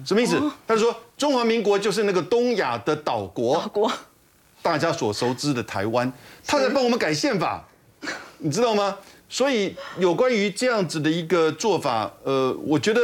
[0.05, 0.39] 什么意思？
[0.67, 3.67] 他说中华民国就是那个东亚的岛国，
[4.61, 6.13] 大家所熟知的台湾。
[6.45, 7.67] 他在帮我们改宪法，
[8.37, 8.95] 你知道吗？
[9.29, 13.01] 所以有关于这样子的一个做法，呃，我觉得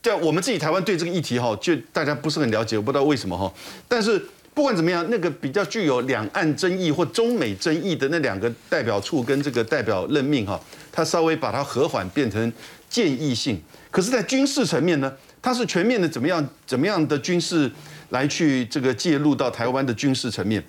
[0.00, 3.52] 在我们自己台湾对这个议题哈，就大家不是很了解，我不知道为什么哈。
[3.88, 10.60] 但是不管怎么样，那个比较具有两岸争议或中美争议的那两个代表处跟这个代表任命哈，
[10.92, 12.52] 他稍微把它和缓变成
[12.88, 13.60] 建议性。
[13.90, 17.70] 可是，在军事层面呢，它是全面的怎么样怎么样的军事
[18.10, 20.62] 来去这个介入到台湾的军事层面。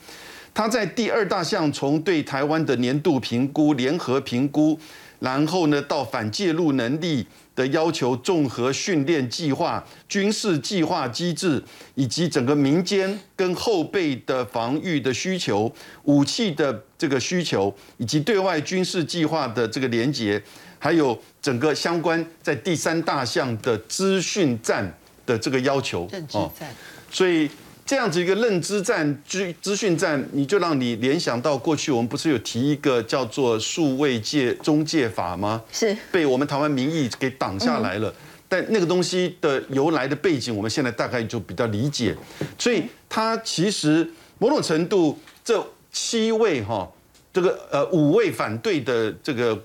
[0.60, 4.78] 他在第二大项从对台湾的年度评估、联合评估，
[5.20, 11.64] 然后呢到反介入能力的要求、综合训练计划、军事计划机制，
[11.96, 20.44] 以及整个民间跟后备的防御的需求、武器的这个需求，以及对外军事计划的这个连结，
[20.78, 24.94] 还有整个相关在第三大项的资讯战
[25.26, 26.06] 的这个要求。
[26.08, 26.70] 政治战，
[27.10, 27.50] 所以。
[27.90, 35.60] 这样子一个认知战、资资讯战，你就让你联想到过去我们不是有提一个叫做数位界中介法吗？
[35.72, 38.14] 是被我们台湾民意给挡下来了。
[38.48, 42.16] 但那个东西的由来的背景，我们现在大概就比较理解。
[42.60, 46.88] 所以它其实某种程度，这七位哈，
[47.34, 49.60] 这个呃五位反对的这个。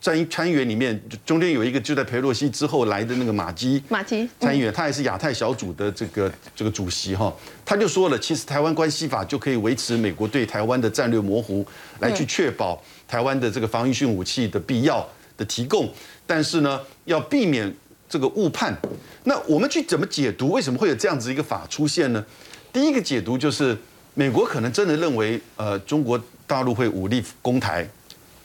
[0.00, 7.34] 参参议员里面，中间有一个就在佩洛西之后来的那个马基马基参议员，他也是亚太小组的这个这个主席哈，
[7.64, 11.66] 他就说了，其实台湾关系法就可以维持美国对台湾的战略模糊，
[11.98, 15.06] 来去确保台湾的这个防御性武器的必要
[15.36, 15.92] 的提供，
[16.26, 17.74] 但是呢，要避免
[18.08, 18.76] 这个误判。
[19.24, 20.50] 那我们去怎么解读？
[20.52, 22.24] 为什么会有这样子一个法出现呢？
[22.72, 23.76] 第一个解读就是
[24.14, 27.86] 美国可能真的认为，呃，中国大陆会武力攻台。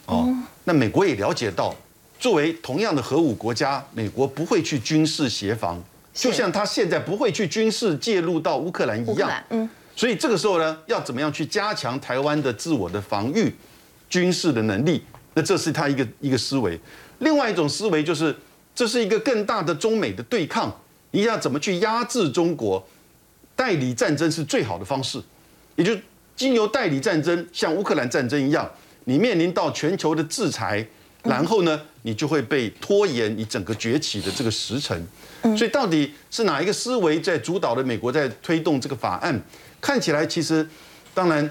[0.06, 0.28] 哦，
[0.64, 1.74] 那美国也了解到，
[2.18, 9.30] 作为同样的核武国家，美国不会去军事协防，就像他现在不会去军事介入到乌克兰一样。
[9.50, 13.54] 嗯，所以这个时候呢，要怎么样去加强台湾的自我的防御
[14.08, 15.02] 军事的能力？
[15.34, 16.78] 那这是他一个一个思维。
[17.18, 18.34] 另外一种思维就是，
[18.74, 20.74] 这是一个更大的中美的对抗，
[21.10, 22.84] 你要怎么去压制中国？
[23.56, 25.22] 代理战争是最好的方式，
[25.76, 25.96] 也就
[26.34, 28.68] 经由代理战争，像乌克兰战争一样。
[29.04, 30.86] 你面临到全球的制裁，
[31.22, 35.06] 然后呢，你就会被拖延你整个崛起的这个时辰。
[35.56, 37.84] 所以到底是哪一个思维在主导的？
[37.84, 39.38] 美国在推动这个法案，
[39.80, 40.66] 看起来其实，
[41.12, 41.48] 当然，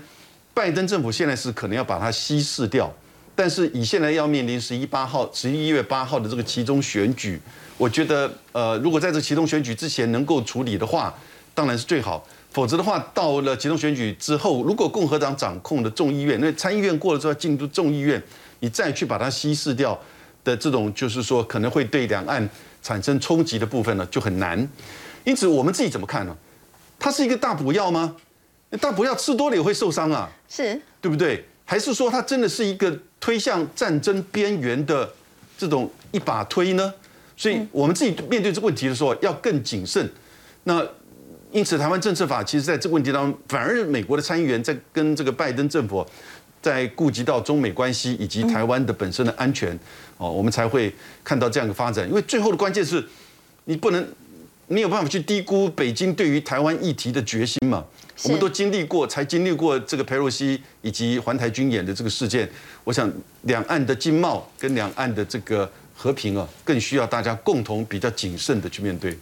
[0.54, 2.92] 拜登政府现在是可能要把它稀释掉。
[3.36, 7.40] 但是以现在要面临十一八号、十一月八号的这个其中选举，
[7.78, 11.12] 我觉得，呃，如果在这其中选举之前能够处理的话，
[11.56, 12.24] 当然是最好。
[12.54, 18.22] 否则的话，到了集中选举之后，如果共和党掌控的众议院，那参议院过了之后进入众议院，
[18.60, 20.00] 你再去把它稀释掉
[20.44, 22.48] 的这种，就是说可能会对两岸
[22.84, 24.70] 产生冲击的部分呢，就很难。
[25.24, 26.38] 因此，我们自己怎么看呢？
[27.00, 28.16] 它是一个大补药吗？
[28.80, 31.44] 大补药吃多了也会受伤啊，是对不对？
[31.66, 35.12] 还是说它真的是一个推向战争边缘的
[35.58, 36.94] 这种一把推呢？
[37.36, 40.08] 所以我们自己面对这个问题的时候要更谨慎。
[40.66, 40.88] 那。
[41.54, 46.04] 因此，台湾政策法其实在这个问题当中，反而美国的参议员在跟这个拜登政府
[46.64, 49.78] 在顾及到中美关系以及台湾的本身的安全
[50.18, 50.92] 哦，我们才会
[51.24, 52.10] 看到这样的发展。
[52.10, 53.06] 因为最后的关键是，
[53.66, 54.04] 你不能
[54.68, 57.86] 你有办法去低估北京对于台湾议题的决心嘛。
[58.24, 62.50] 我们都经历过，才经历过这个佩洛西以及环台军演的这个事件。
[62.84, 63.12] 我想，
[63.44, 69.16] 两岸的经贸跟两岸的这个和平啊，更需要大家共同比较谨慎的去面对。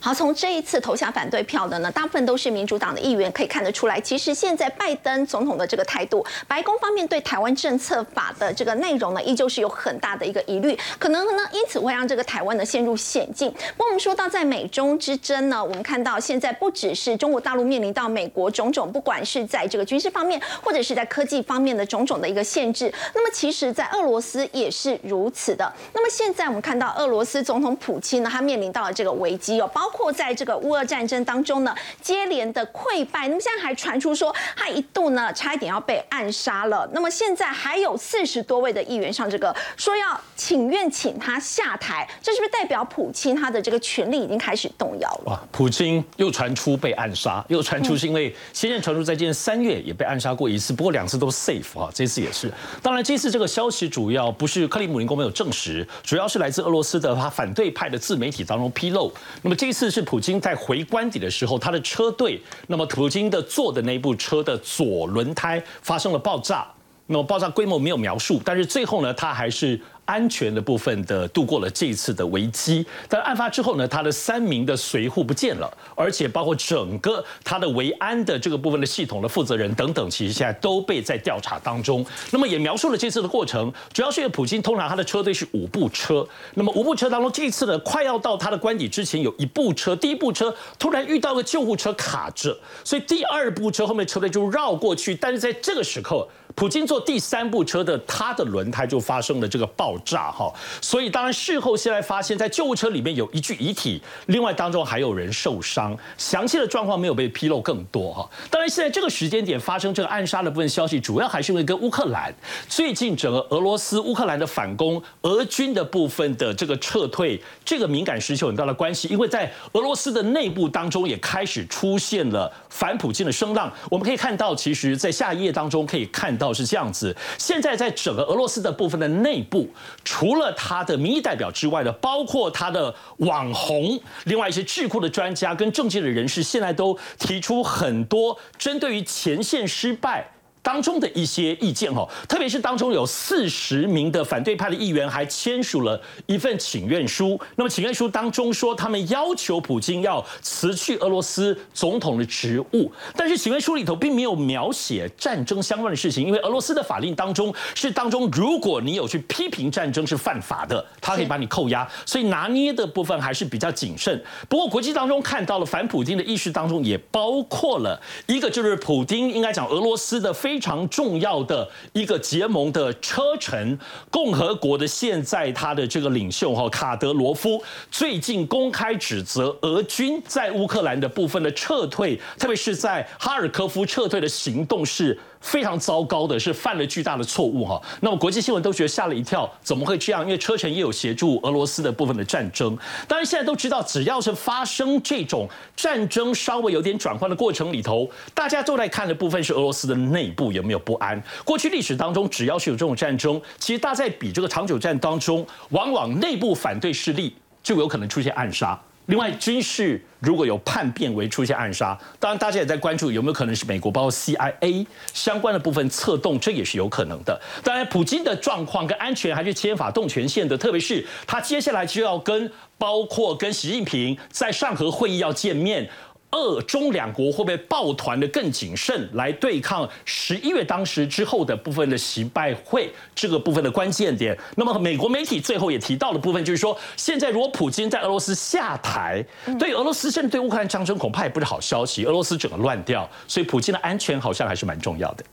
[0.00, 13.50] 好，从这一次投下反对票的呢，大部分都是民主党的议员，可以看得出来，其实现在拜登总统的这个态度，白宫方面对台湾政策法的这个内容呢，依旧是有很大的一个疑虑，可能呢，因此会让这个台湾呢陷入险境。
[13.50, 25.70] 不过我们说到在美中之争呢，我们看到现在不只是中国大陆面临到美国种种，不管是在这个军事方面，或者是在科技方面的种种的一个限制，那么其实，在俄罗斯也是如此的。
[25.92, 29.68] 那么现在我们看到俄罗斯总统普京呢，他面临到了这个危机哦。
[29.74, 33.26] 包包括在这个乌俄战争当中呢，接连的溃败。
[33.26, 36.86] 那么现在还传出说，他一度呢差一点要被暗杀了。
[36.92, 45.22] 那么现在还有四十多位的议员上这个说要请愿请他下台，这是不是代表普京他的这个权力已经开始动摇了？
[45.24, 52.52] 哇，普京又传出被暗杀，又传出是因为先前传出在今年三月也被暗杀过一次，不过两次都 safe 啊，这次也是。
[52.82, 59.10] 当然这次这个消息主要不是克里姆林宫没有证实，主要是来自俄罗斯的他反对派的自媒体当中披露。
[59.40, 59.72] 那么这。
[59.77, 66.66] 次次是普京在回官邸的时候，他的车队，那么普京的坐的那部车的左轮胎发生了爆炸，
[67.06, 69.80] 那么爆炸规模没有描述，但是最后呢，他还是。
[70.08, 82.04] 安全的部分的度过了这一次的危机，但案发之后呢，他的三名的随护不见了，而且包括整个他的维安的这个部分的系统的负责人等等，其实现在都被在调查当中。
[82.30, 96.26] 那么也描述了这次的过程，主要是因为普京通常他的车队是五部车，那么五部车当中这一次呢，快要到他的官邸之前，有一部车，第一部车突然遇到个救护车卡着，所以第二部车后面车队就绕过去，但是在这个时刻。
[96.58, 108.28] 普京坐第三部车的，他的轮胎就发生了这个爆炸哈，所以当然事后现在发现，在救护车里面有一具遗体，另外当中还有人受伤，详细的状况没有被披露更多哈。
[108.50, 112.34] 当然现在这个时间点发生这个暗杀的部分消息，主要还是因为跟乌克兰
[112.68, 123.72] 最近整个俄罗斯乌克兰的反攻，俄军的部分的这个撤退，这个敏感时期有很大的关系，因为在俄罗斯的内部当中也开始出现了反普京的声浪。
[123.88, 126.47] 我们可以看到，其实在下一页当中可以看到。
[126.52, 129.68] 是这样子，现在在整个俄罗斯的部分的内部，
[130.04, 140.30] 除了他的民意代表之外的，包括他的网红，另外一些智库的专家跟政界的人士，现在都提出很多针对于前线失败。
[140.62, 147.40] 当中的一些意见哦，特别是当中有四十名的反对派的议员还签署了一份请愿书。
[147.56, 152.92] 那么请愿书当中说，他们要求普京要辞去俄罗斯总统的职务。
[153.16, 161.88] 但是请愿书里头并没有描写战争相关的事情，因为俄罗斯的法令当中是当中，如果你有去批评战争是犯法的，他可以把你扣押。
[162.04, 164.22] 所以拿捏的部分还是比较谨慎。
[164.48, 170.57] 不过国际当中看到了反普京的意识当中也包括了一个，就是普京应该讲俄罗斯的非。
[170.58, 173.78] 非常重要的一个结盟的车臣
[174.10, 185.16] 共和国的现在他的这个领袖哈卡德罗夫最近公开指责俄军在乌克兰的部分的撤退，特别是在哈尔科夫撤退的行动是。
[185.48, 190.22] 非常糟糕的是犯了巨大的错误哈，那么国际新闻都觉得吓了一跳，怎么会这样？
[190.22, 192.76] 因为车臣也有协助俄罗斯的部分的战争。
[193.06, 201.20] 当然现在都知道，只要是发生这种战争稍微有点转换的过程里头，大家都在看的部分是俄罗斯的内部有没有不安。
[201.46, 208.78] 过去历史当中，只要是有这种战争，其实大家在比这个长久战当中，往往内部反对势力就有可能出现暗杀。
[209.08, 217.40] 另外，军事如果有叛变为出现暗杀，当然大家也在关注有没有可能是美国包括 CIA 相关的部分策动，这也是有可能的。
[217.64, 225.88] 当然，普京的状况跟安全还是牵法动权限的，特别是他接下来就要跟包括跟习近平在上合会议要见面。
[226.30, 234.36] 二中两国会不会抱团的更谨慎来对抗十一月当时之后的部分的习拜会这个部分的关键点？
[234.56, 239.24] 那么美国媒体最后也提到的部分就是说，现在如果普京在俄罗斯下台，
[239.58, 245.24] 对俄罗斯甚至对乌克兰战争恐怕也不是好消息，俄罗斯整个乱掉，所以普京的安全好像还是蛮重要的。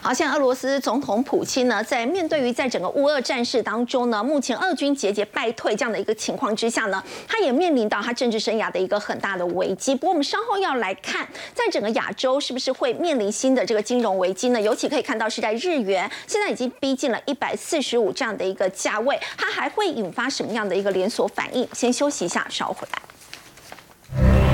[0.00, 9.94] 好像俄罗斯总统普京呢，在面对于在整个乌俄战事当中呢，目前俄军节节败退这样的一个情况之下呢，他也面临到他政治生涯的一个很大的危机。
[9.94, 14.60] 不过我们稍后要来看，在整个亚洲是不是会面临新的这个金融危机呢？
[14.60, 21.68] 尤其可以看到是在日元现在已经逼近了一百四十五这样的一个价位，它还会引发什么样的一个连锁反应？
[21.72, 24.51] 先休息一下，稍后回来。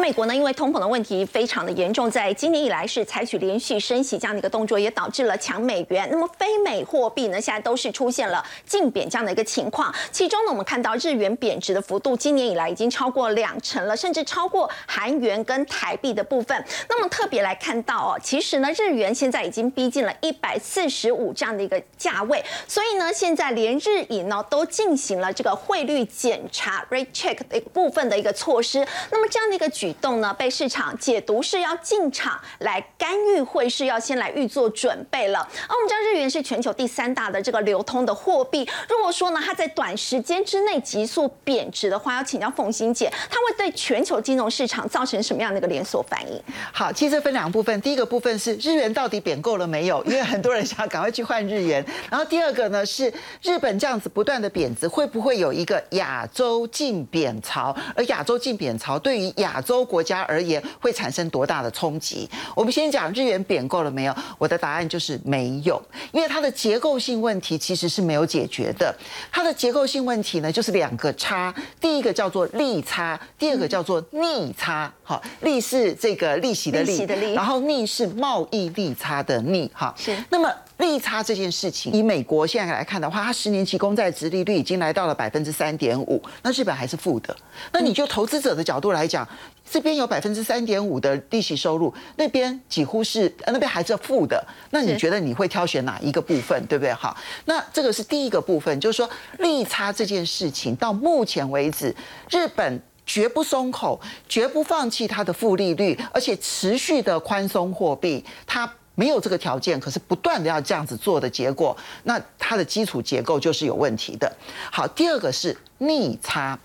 [0.00, 6.08] 美国呢，因为通膨的问题非常的严重，在今年以来是采取连续升息这样的一个动作，也导致了强美元。
[6.10, 9.94] 那么非美货币呢，现在都是出现了净贬这样的一个情况。
[10.10, 16.64] 其中呢，我们看到日元贬值的幅度，今年以来已经超过两成了，甚至超过韩元跟台币的部分。
[16.88, 28.86] 那么特别来看到哦，其实呢，日元现在已经逼近了一百四十五这样的一个价位，所以呢，现在连日银呢都进行了这个汇率检查 （rate check） 的一部分的一个措施。
[29.10, 35.40] 那么这样的一个举动呢，被市场解读是要进场来干预汇市，要先来预做准备了。
[35.68, 46.42] 而我们知道日元是全球第三大的这个流通的货币，如果说呢它在短时间之内急速贬值的话，要请教凤欣姐，它会对全球金融市场造成什么样的一个连锁反应？
[46.72, 50.02] 好，其实分两部分，第一个部分是日元到底贬够了没有？
[50.04, 51.84] 因为很多人想要赶快去换日元。
[52.10, 53.12] 然后第二个呢是
[53.42, 57.76] 日本这样子不断的贬值，会不会有一个亚洲净贬潮？
[57.94, 62.28] 而亚洲净贬潮对于亚洲国家而言会产生多大的冲击？
[62.54, 64.14] 我们先讲日元贬够了没有？
[64.38, 65.80] 我的答案就是没有，
[66.12, 68.94] 因为它的结构性问题其实是没有解决的。
[69.30, 74.92] 它的结构性问题呢，就是两个差，第一个叫做利差，第二个叫做逆差。
[75.02, 79.70] 好，利是这个利息的利，然后逆是贸易利差的逆。
[79.74, 80.16] 哈，是。
[80.30, 87.36] 那么利差这件事情，以美国现在来看的话，它十年期公债值利率已经来到了百分之三点五，那日本还是负的。
[87.72, 89.26] 那你就投资者的角度来讲，
[89.70, 94.44] 这边有百分之三点五的利息收入，那边几乎是那边还是负的。
[94.70, 96.92] 那你觉得你会挑选哪一个部分，对不对？
[96.92, 99.08] 好，那这个是第一个部分，就是说
[99.38, 101.94] 利差这件事情到目前为止，
[102.30, 108.70] 日本绝不松口，绝不放弃它的负利率，而且持续的宽松货币，它。
[108.96, 114.30] 没有这个条件，可是不断的要这样子做的结果，那它的基础结构就是有问题的。
[114.70, 116.58] 好，第二个是逆差，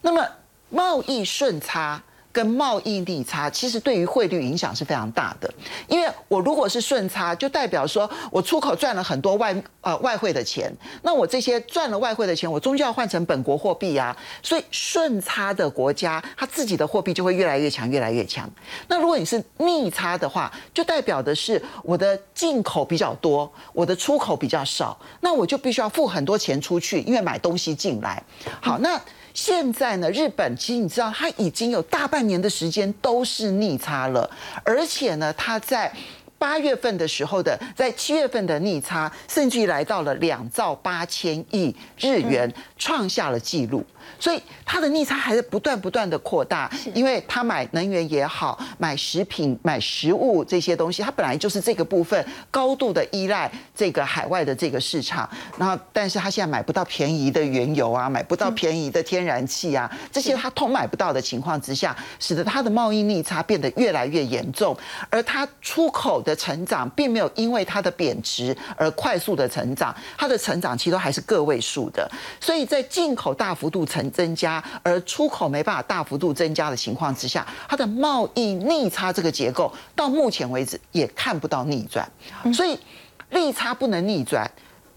[0.00, 0.26] 那么
[0.70, 2.02] 贸易顺差。
[2.32, 5.52] 跟贸易逆差其实对于汇率影响是非常大的，
[5.86, 10.72] 因为我如果是顺差，就代表说我出口赚了很多外呃外汇的钱，
[11.02, 18.50] 那我这些赚了外汇的钱，我终究要换成本国货币啊，所以顺差的国家，它自己的货币就会越来越强，越来越强。
[18.88, 28.22] 那如果你是逆差的话，就代表的是我的进口比较多，我的出口比较少，那我就必须要付很多钱出去，因为买东西进来。
[28.60, 28.98] 好，那。
[29.34, 34.28] 现在呢，日本其实你知道，它已经有大半年的时间都是逆差了，
[34.64, 35.92] 而且呢，它在
[36.42, 43.86] 八月份的时候的，在七月份的逆差，甚至于来到了两兆八千亿日元，创下了纪录。
[44.18, 55.28] 所以它的逆差还是不断不断的扩大，因为它买能源也好，买食品、买食物这些东西，它本来就是这个部分高度的依赖这个海外的这个市场。
[55.56, 64.76] 然后，但是它现在买不到便宜的原油啊，买不到便宜的天然气啊，这些它通买不到的情况之下，使得它的贸易逆差变得越来越严重。
[65.08, 72.10] 而它出口的成长并没有因为它的贬值而快速的成长，它的成长其实都还是个位数的。
[72.40, 73.82] 所以在进口大幅度。
[73.92, 82.10] 成增加，而出口没办法大幅度增加的情况之下，它的贸易逆差这个结构到目前为止也看不到逆转，
[82.54, 82.78] 所以
[83.30, 84.50] 利差不能逆转。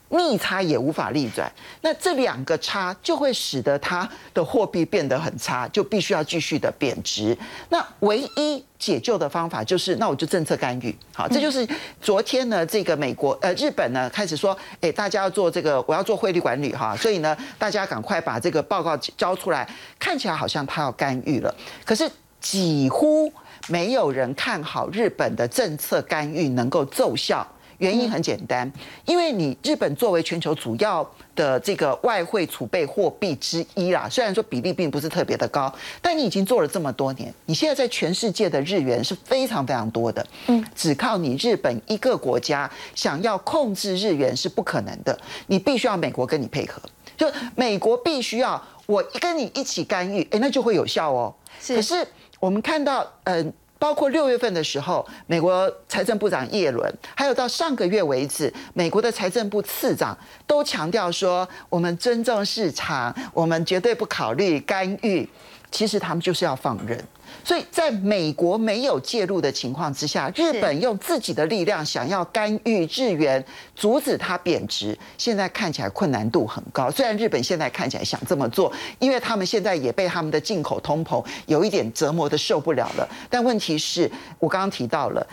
[0.10, 1.51] 逆差也无法逆转，
[1.82, 7.38] 那这两个差就会使得它的货币变得很差，就必须要继续的贬值。
[7.70, 10.95] 那唯一解救的方法就是，那我就政策干预。
[11.14, 11.68] 好，这就是
[12.01, 19.68] 昨天呢，这个美国呃日本呢开始说，哎，大家要做这个，我要做汇率管理哈，所以呢，大家赶快把这个报告交出来。
[19.99, 21.53] 看起来好像他要干预了，
[21.84, 23.32] 可是几乎
[23.68, 27.45] 没有人看好日本的政策干预能够奏效。
[27.78, 28.71] 原因很简单，
[29.05, 45.17] 因为你日本作为全球主要的这个外汇储备货币之一啦，虽然说比例并不是特别的高，但你已经做了这么多年，你现在在全世界的日元是非常非常多的，嗯，只靠你日本一个国家想要控制日元是不可能的，
[45.47, 46.82] 你必须要美国跟你配合，
[47.17, 51.34] 就美国必须要我跟你一起干预，哎，那就会有效哦。
[51.67, 52.07] 可是
[52.39, 53.53] 我们看到，嗯。
[53.78, 60.17] 包括六月份的时候，美国财政部长耶伦，还有到上个月为止，美国的财政部次长
[60.47, 65.28] 都强调说，我们尊重市场，我们绝对不考虑干预。
[65.71, 66.97] 其实他们就是要放任。
[67.46, 76.89] 所以，在美国没有介入的情况之下，日本用自己的力量想要干预日元，阻止它贬值，现在看起来困难度很高。
[76.89, 83.08] 虽然日本现在看起来想这么做，因为他们现在也被他们的进口通膨有一点折磨的受不了了。
[83.30, 85.26] 但问题是我刚刚提到了，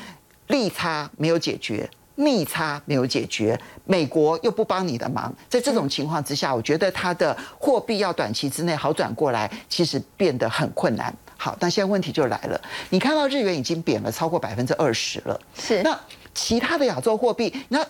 [0.49, 11.11] 利差没有解决，逆差没有解决，美国又不帮你的忙，在这种情况之下，我觉得它的货币要短期之内好转过来，其实变得很困难。
[11.43, 15.99] 好，那现在问题就来了，你看到日元已经贬了超过百分之二十了，是那
[16.33, 17.85] 其他的亚洲货币，那。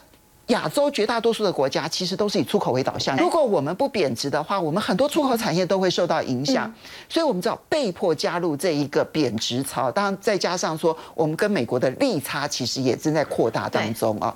[0.49, 3.17] 亚洲绝大多数的国家其实都是以出口为导向。
[3.17, 6.71] 如果我们不贬值的话，我们很多出口产业都会受到影响。
[7.09, 9.91] 所以，我们知道被迫加入这一个贬值潮。
[9.91, 14.35] 当然，再加上说，我们跟美国的利差其实也正在扩大当中啊。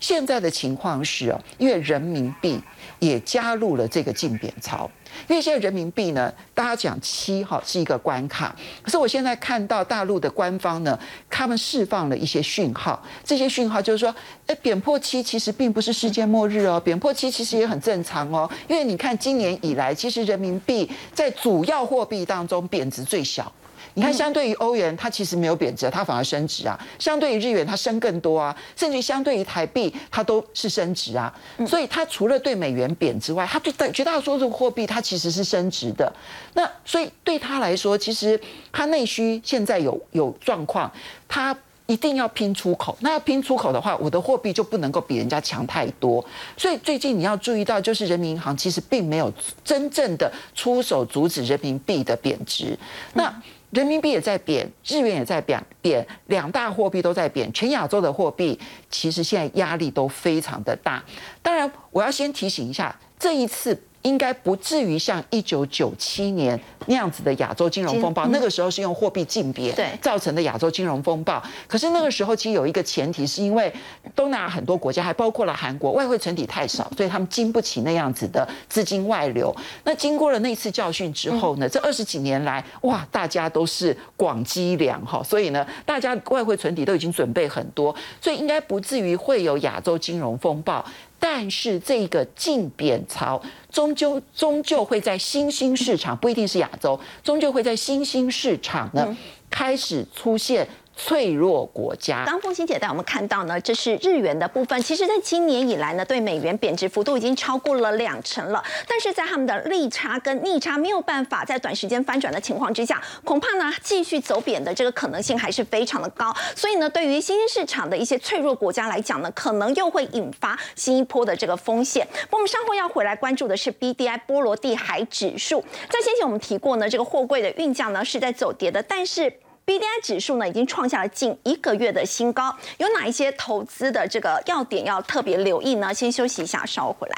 [0.00, 2.58] 现在的情况是啊，因为人民币
[3.02, 4.88] 也加入了这个竞贬潮。
[5.28, 10.98] 因为现在人民币呢，大家讲七哈是一个关卡，可是我现在看到大陆的官方呢，
[11.28, 14.14] 他们释放了一些讯号，这些讯号就是说，
[14.46, 23.52] 哎，贬破七其实并不是世界末日哦，贬破七其实也很正常哦，因为你看今年以来，其实人民币在主要货币当中贬值最小。
[23.94, 31.32] 你看，相对于欧元，它其实没有贬值，它反而升值啊；相对于日元，它升更多啊；甚至相对于台币，它都是升值啊。
[31.66, 36.10] 所以它除了对美元贬之外，它对绝大多数货币它其实是升值的。
[36.54, 38.40] 那所以对他来说，其实
[38.72, 40.90] 它内需现在有有状况，
[41.28, 42.96] 它一定要拼出口。
[43.00, 46.24] 那要拼出口的话，我的货币就不能够比人家强太多。
[46.56, 49.30] 所以最近你要注意到，就是人民银行其实并没有
[49.62, 52.78] 真正的出手阻止人民币的贬值。
[53.12, 53.34] 那
[53.72, 58.58] 人民币也在贬，日元也在贬，贬两大货币都在贬，全亚洲的货币
[58.90, 61.02] 其实现在压力都非常的大。
[61.42, 63.82] 当然，我要先提醒一下，这一次。
[64.02, 71.42] 应该不至于像一九九七年那样子的亚洲金融风暴，那个时候是用货币竞别造成的亚洲金融风暴。
[71.68, 73.72] 可是那个时候其实有一个前提，是因为
[74.14, 79.54] 东南亚很多国家，还包括了韩国，外汇存底太少，所以他们经不起那样子的资金外流。
[79.84, 90.84] 那经过了那次教训之后呢，这二十几年来，哇，大家都是广积粮哈，所以呢，大家外汇存底都已经准备很多，所以应该不至于会有亚洲金融风暴。
[91.24, 99.16] 但是这个竞贬潮终究终究会在新兴市场，不一定是亚洲，终究会在新兴市场呢
[99.48, 100.66] 开始出现。
[101.04, 102.24] 脆弱国家。
[102.24, 104.80] 刚凤欣姐带我们看到呢，这是日元的部分。
[104.82, 108.62] 其实，在今年以来呢，对美元贬值幅度已经超过了两成了。
[108.86, 116.32] 但是在他们的利差跟逆差没有办法在短时间翻转的情况之下，恐怕呢继续走贬的这个可能性还是非常的高。
[116.54, 122.06] 所以呢，对于新兴市场的一些脆弱国家来讲呢，可能又会引发新一波的这个风险。
[122.30, 125.64] 我们稍后要回来关注的是 B D I 波罗的海指数。
[125.90, 129.32] 在先前我们提过呢，这个货柜的运价呢是在走跌的，但是。
[129.72, 132.54] B D I 指数呢，已经创下了近一个月的新高。
[132.76, 135.94] 有哪一些投资的这个要点要特别留意呢？
[135.94, 137.16] 先休息一下，稍后回来。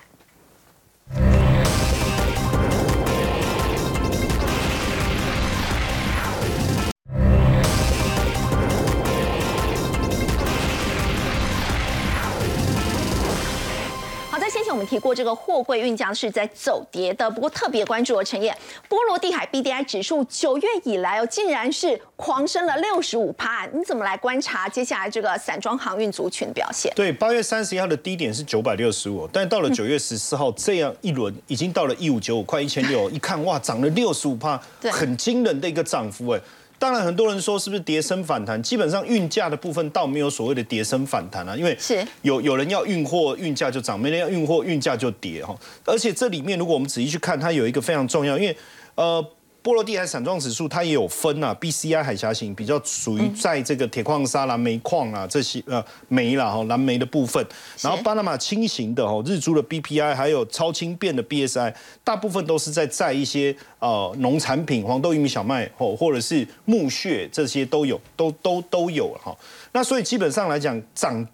[14.74, 17.30] 我们提过，这个货柜运价是在走跌的。
[17.30, 18.56] 不过特别关注的陈燕，
[18.88, 23.64] 波罗的海 BDI 指数九月以来哦，竟然是狂升了六十五趴。
[23.66, 26.92] 你怎么来观察接下来这个散装航运族群的表现？
[26.96, 33.08] 对，八月三十一号的低点是九百六十五，但到了九月十四号，这样一轮已经到了一五九五，快一千六。
[33.10, 34.60] 一看哇，涨了六十五趴，
[34.90, 36.40] 很惊人的一个涨幅哎。
[36.78, 38.62] 当然，很多人说是不是跌升反弹？
[38.62, 45.56] 基本上运价的部分倒没有所谓的跌升反弹啊，因为是有有人要运货，运价就涨；没人要运货，运价就跌哈。
[45.84, 48.56] 而且这里面，如果我们仔细去看，它有一个非常重要，因为
[48.96, 49.24] 呃。
[49.64, 57.42] 波罗的海散装指数它也有分啊，BCI 海峡型比较属于在这个铁矿砂啦、煤矿啊这些呃煤啦哈蓝煤的部分，
[57.80, 69.34] 然后巴拿马轻型的哈日租的 BPI 还有超轻便的 BSI，大部分都是在在一些呃农产品黄豆、玉米、小麦哦或者是木屑这些都有都都都有哈。
[69.72, 71.26] 那所以基本上来讲涨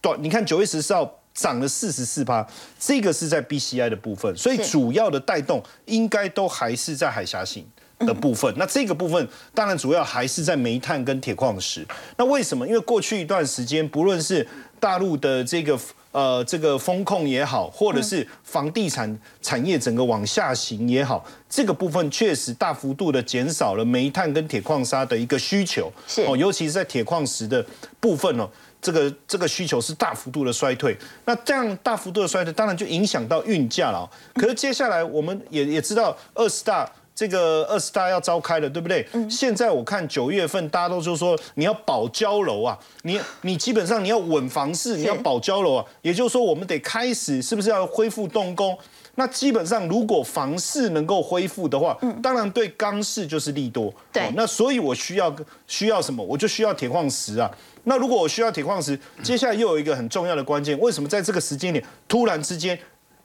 [0.00, 1.17] 短，你看九月十四号。
[1.38, 2.44] 涨了四十四趴，
[2.80, 7.64] 这个是在 BCI 的部分，所以主要的带动应该都还是在海峡型
[8.00, 8.52] 的部分。
[8.56, 11.86] 那这个部分当然主要还是在煤炭跟铁矿石。
[12.16, 12.66] 那为什么？
[12.66, 14.44] 因为过去一段时间，不论是
[14.80, 15.78] 大陆的这个
[16.10, 25.92] 呃这个风控也好，或者是房地产产业整个往下行也好，这个部分确实大幅度的减少了煤炭跟铁矿砂的一个需求。
[26.08, 27.64] 是哦，尤其是在铁矿石的
[28.00, 28.50] 部分哦。
[28.80, 34.08] 这个这个需求是大幅度的衰退，那这样大幅度的衰退，当然就影响到运价了。
[34.34, 39.04] 可是接下来我们也也知道，二十大这个二十大要召开了，对不对？
[39.28, 48.78] 现在我看九月份大家都就说你要保交楼啊，你你基本上你要稳房市，你要保交楼啊，也就是说我们得开始是不是要恢复动工？
[49.18, 53.92] 那基本上如果房市能够恢复的话，当然对钢市就是利多。
[54.12, 55.34] 对，那所以我需要
[55.66, 56.24] 需要什么？
[56.24, 57.50] 我就需要铁矿石啊。
[57.82, 62.78] 那如果我需要铁矿石，接下来又有一个很重要的关键，为什么在这个时间点突然之间，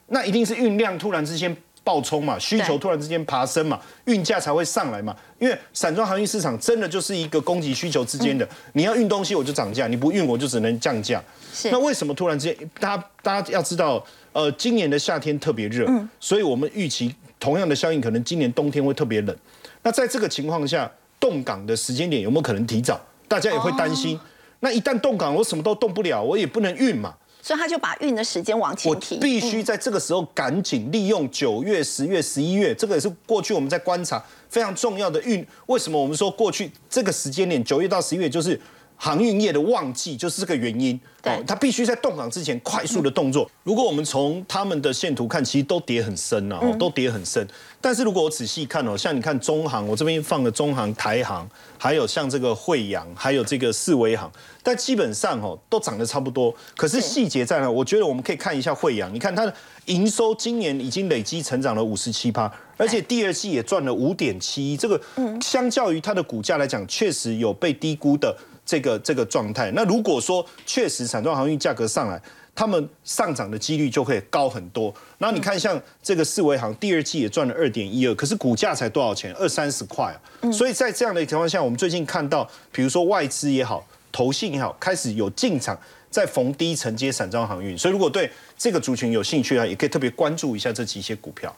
[0.08, 5.14] 那一定是运量突然之间爆冲嘛，需求突然之间爬升嘛，运价才会上来嘛。
[5.38, 11.22] 因为散装航运市场真的就是一个供给需求之间的，你要运东西我就涨价，你不运我就只能降价。
[11.52, 14.04] 是那为什么突然之间，大家大家要知道，
[14.34, 19.36] 呃，今年的夏天特别热，所以我们预期同样的效应，可能今年冬天会特别冷。
[19.82, 23.00] 那在这个情况下，动港的时间点有没有可能提早？
[23.28, 24.18] 大家也会担心。
[24.58, 27.14] 那一旦动港，我什么都动不了，我也不能运嘛。
[27.40, 29.18] 所以他就把运的时间往前我提。
[29.18, 35.46] 必须在这个时候赶紧利用九月、十月、十一月，这个也是过去我们在观察非常重要的运。
[35.66, 38.58] 为什么我们说过去这个时间点九月到十一月就是
[39.04, 40.98] 航运业的旺季，就是这个原因。
[41.20, 43.50] 对它必须在动港之前快速的动作。
[43.62, 47.46] 如果我们从他们的线图看，其实都跌很深啊，哦都跌很深。
[47.82, 51.46] 但是如果我仔细看哦，像你看中航，我这边放了中航、台航，
[51.76, 54.30] 还有像这个惠阳，还有这个四维航，
[54.62, 56.54] 但基本上哦都涨得差不多。
[56.74, 57.70] 可是细节在哪？
[57.70, 59.54] 我觉得我们可以看一下惠阳，你看它的
[59.86, 64.98] 营收今年已经累积成长了五十七趴，而且第二季也赚了五点七一，这个
[65.42, 68.34] 相较于它的股价来讲，确实有被低估的
[68.66, 69.70] 这个这个状态。
[69.72, 72.20] 那如果说确实散装航运价格上来，
[72.56, 74.94] 他们上涨的几率就会高很多。
[75.18, 79.34] 然后你看，像这个四维行第二季也赚了二点一二，可是股价才多少钱？
[79.34, 80.52] 二三十块啊！
[80.52, 85.76] 所以在这样的情况下，我们最近看到，比如说外资也好，投信也好，开始有进场
[86.10, 87.76] 在逢低承接散装航运。
[87.76, 91.54] 所以如果对这个族群有兴趣啊，也可以特别关注一下这几些股票。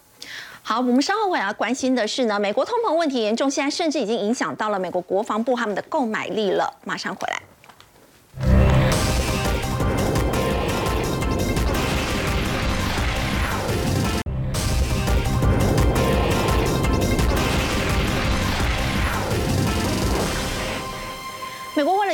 [0.69, 6.69] 好，我们稍后会要关心的是呢，美国通膨问题严重，现在甚至已经影响到了美国国防部他们的购买力了。
[6.85, 7.41] 马上回来。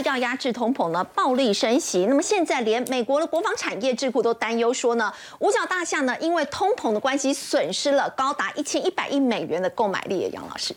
[0.03, 2.07] 为要压制通膨呢，暴力升息。
[2.07, 10.29] 那么现在连美国的国防产业智库都担忧说呢，五角大厦呢因为通膨的关系，损失了高达一千一百亿美元的购买力。
[10.33, 10.75] 杨老师，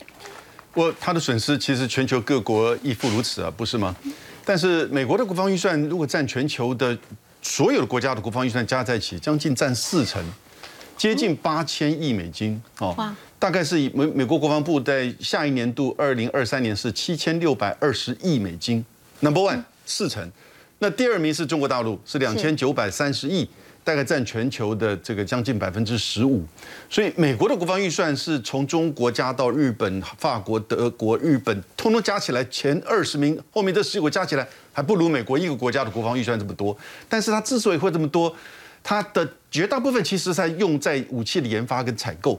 [0.74, 3.94] 我它的损失其实全球各国亦复如此啊，不是吗？
[4.44, 6.96] 但是美国的国防预算如果占全球的
[7.42, 10.22] 所有的国家的国防预算加在一起，将近占四成，
[10.96, 13.14] 接近八千亿美金哦哇。
[13.38, 18.84] 大概是以美美国国防部在下一年度二零二三年是七千六百二十亿美金
[19.20, 20.30] ，Number one 四成。
[20.78, 23.48] 那第二名是中国大陆，是两千九百三十亿，
[23.82, 26.44] 大概占全球的这个将近百分之十五。
[26.90, 36.76] 所以美国的国防预算是从中国加到日本、法国、德国、日本，通通加起来前二十名，后面这十国加起来还不如美国一个国家的国防预算这么多。
[37.08, 38.34] 但是它之所以会这么多，
[38.82, 42.38] 它的绝大部分其实是在用在武器的研发跟采购。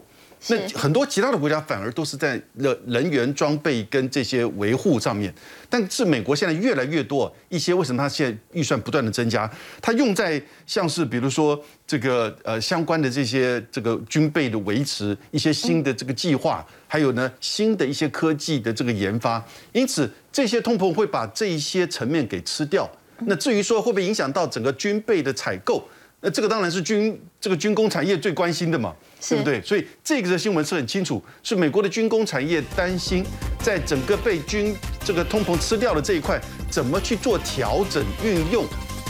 [0.49, 5.33] 那很多其他的国家反而都是在人人员装备跟这些维护上面，
[5.69, 9.49] 但是美国现在越来越多一些，为什么它现在预算不断的增加？
[9.81, 22.89] 它用在像是比如说这个呃相关的这些这个军备的维持，一些新的这个计划，还有呢新的一些科技的这个研发，因此这些通膨会把这一些层面给吃掉。
[23.21, 25.83] 那至于说会不会影响到整个军备的采购？
[26.19, 28.95] 那这个当然是军这个军工产业最关心的嘛，
[29.30, 29.61] 对不对？
[29.61, 33.24] 所以这个的新闻是很清楚，是美国的军工产业担心，
[33.61, 36.39] 在整个被军这个通膨吃掉的这一块，
[36.70, 38.65] 怎么去做调整运用？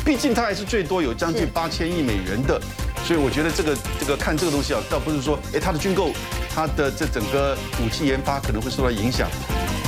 [0.06, 2.62] 毕竟它还是最多有将近八千亿美元的，
[3.04, 6.12] 所以我觉得这个这个看这个东西啊，倒不是说，哎，它的军购，
[6.50, 9.30] 它的这整个武器研发可能会受到影响，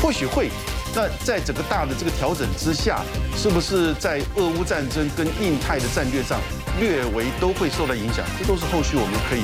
[0.01, 0.49] 或许会。
[0.95, 3.05] 那在整个大的这个调整之下，
[3.37, 6.41] 是不是在俄乌战争跟印太的战略上
[6.79, 8.25] 略微都会受到影响？
[8.39, 9.37] 这都是后续我们可以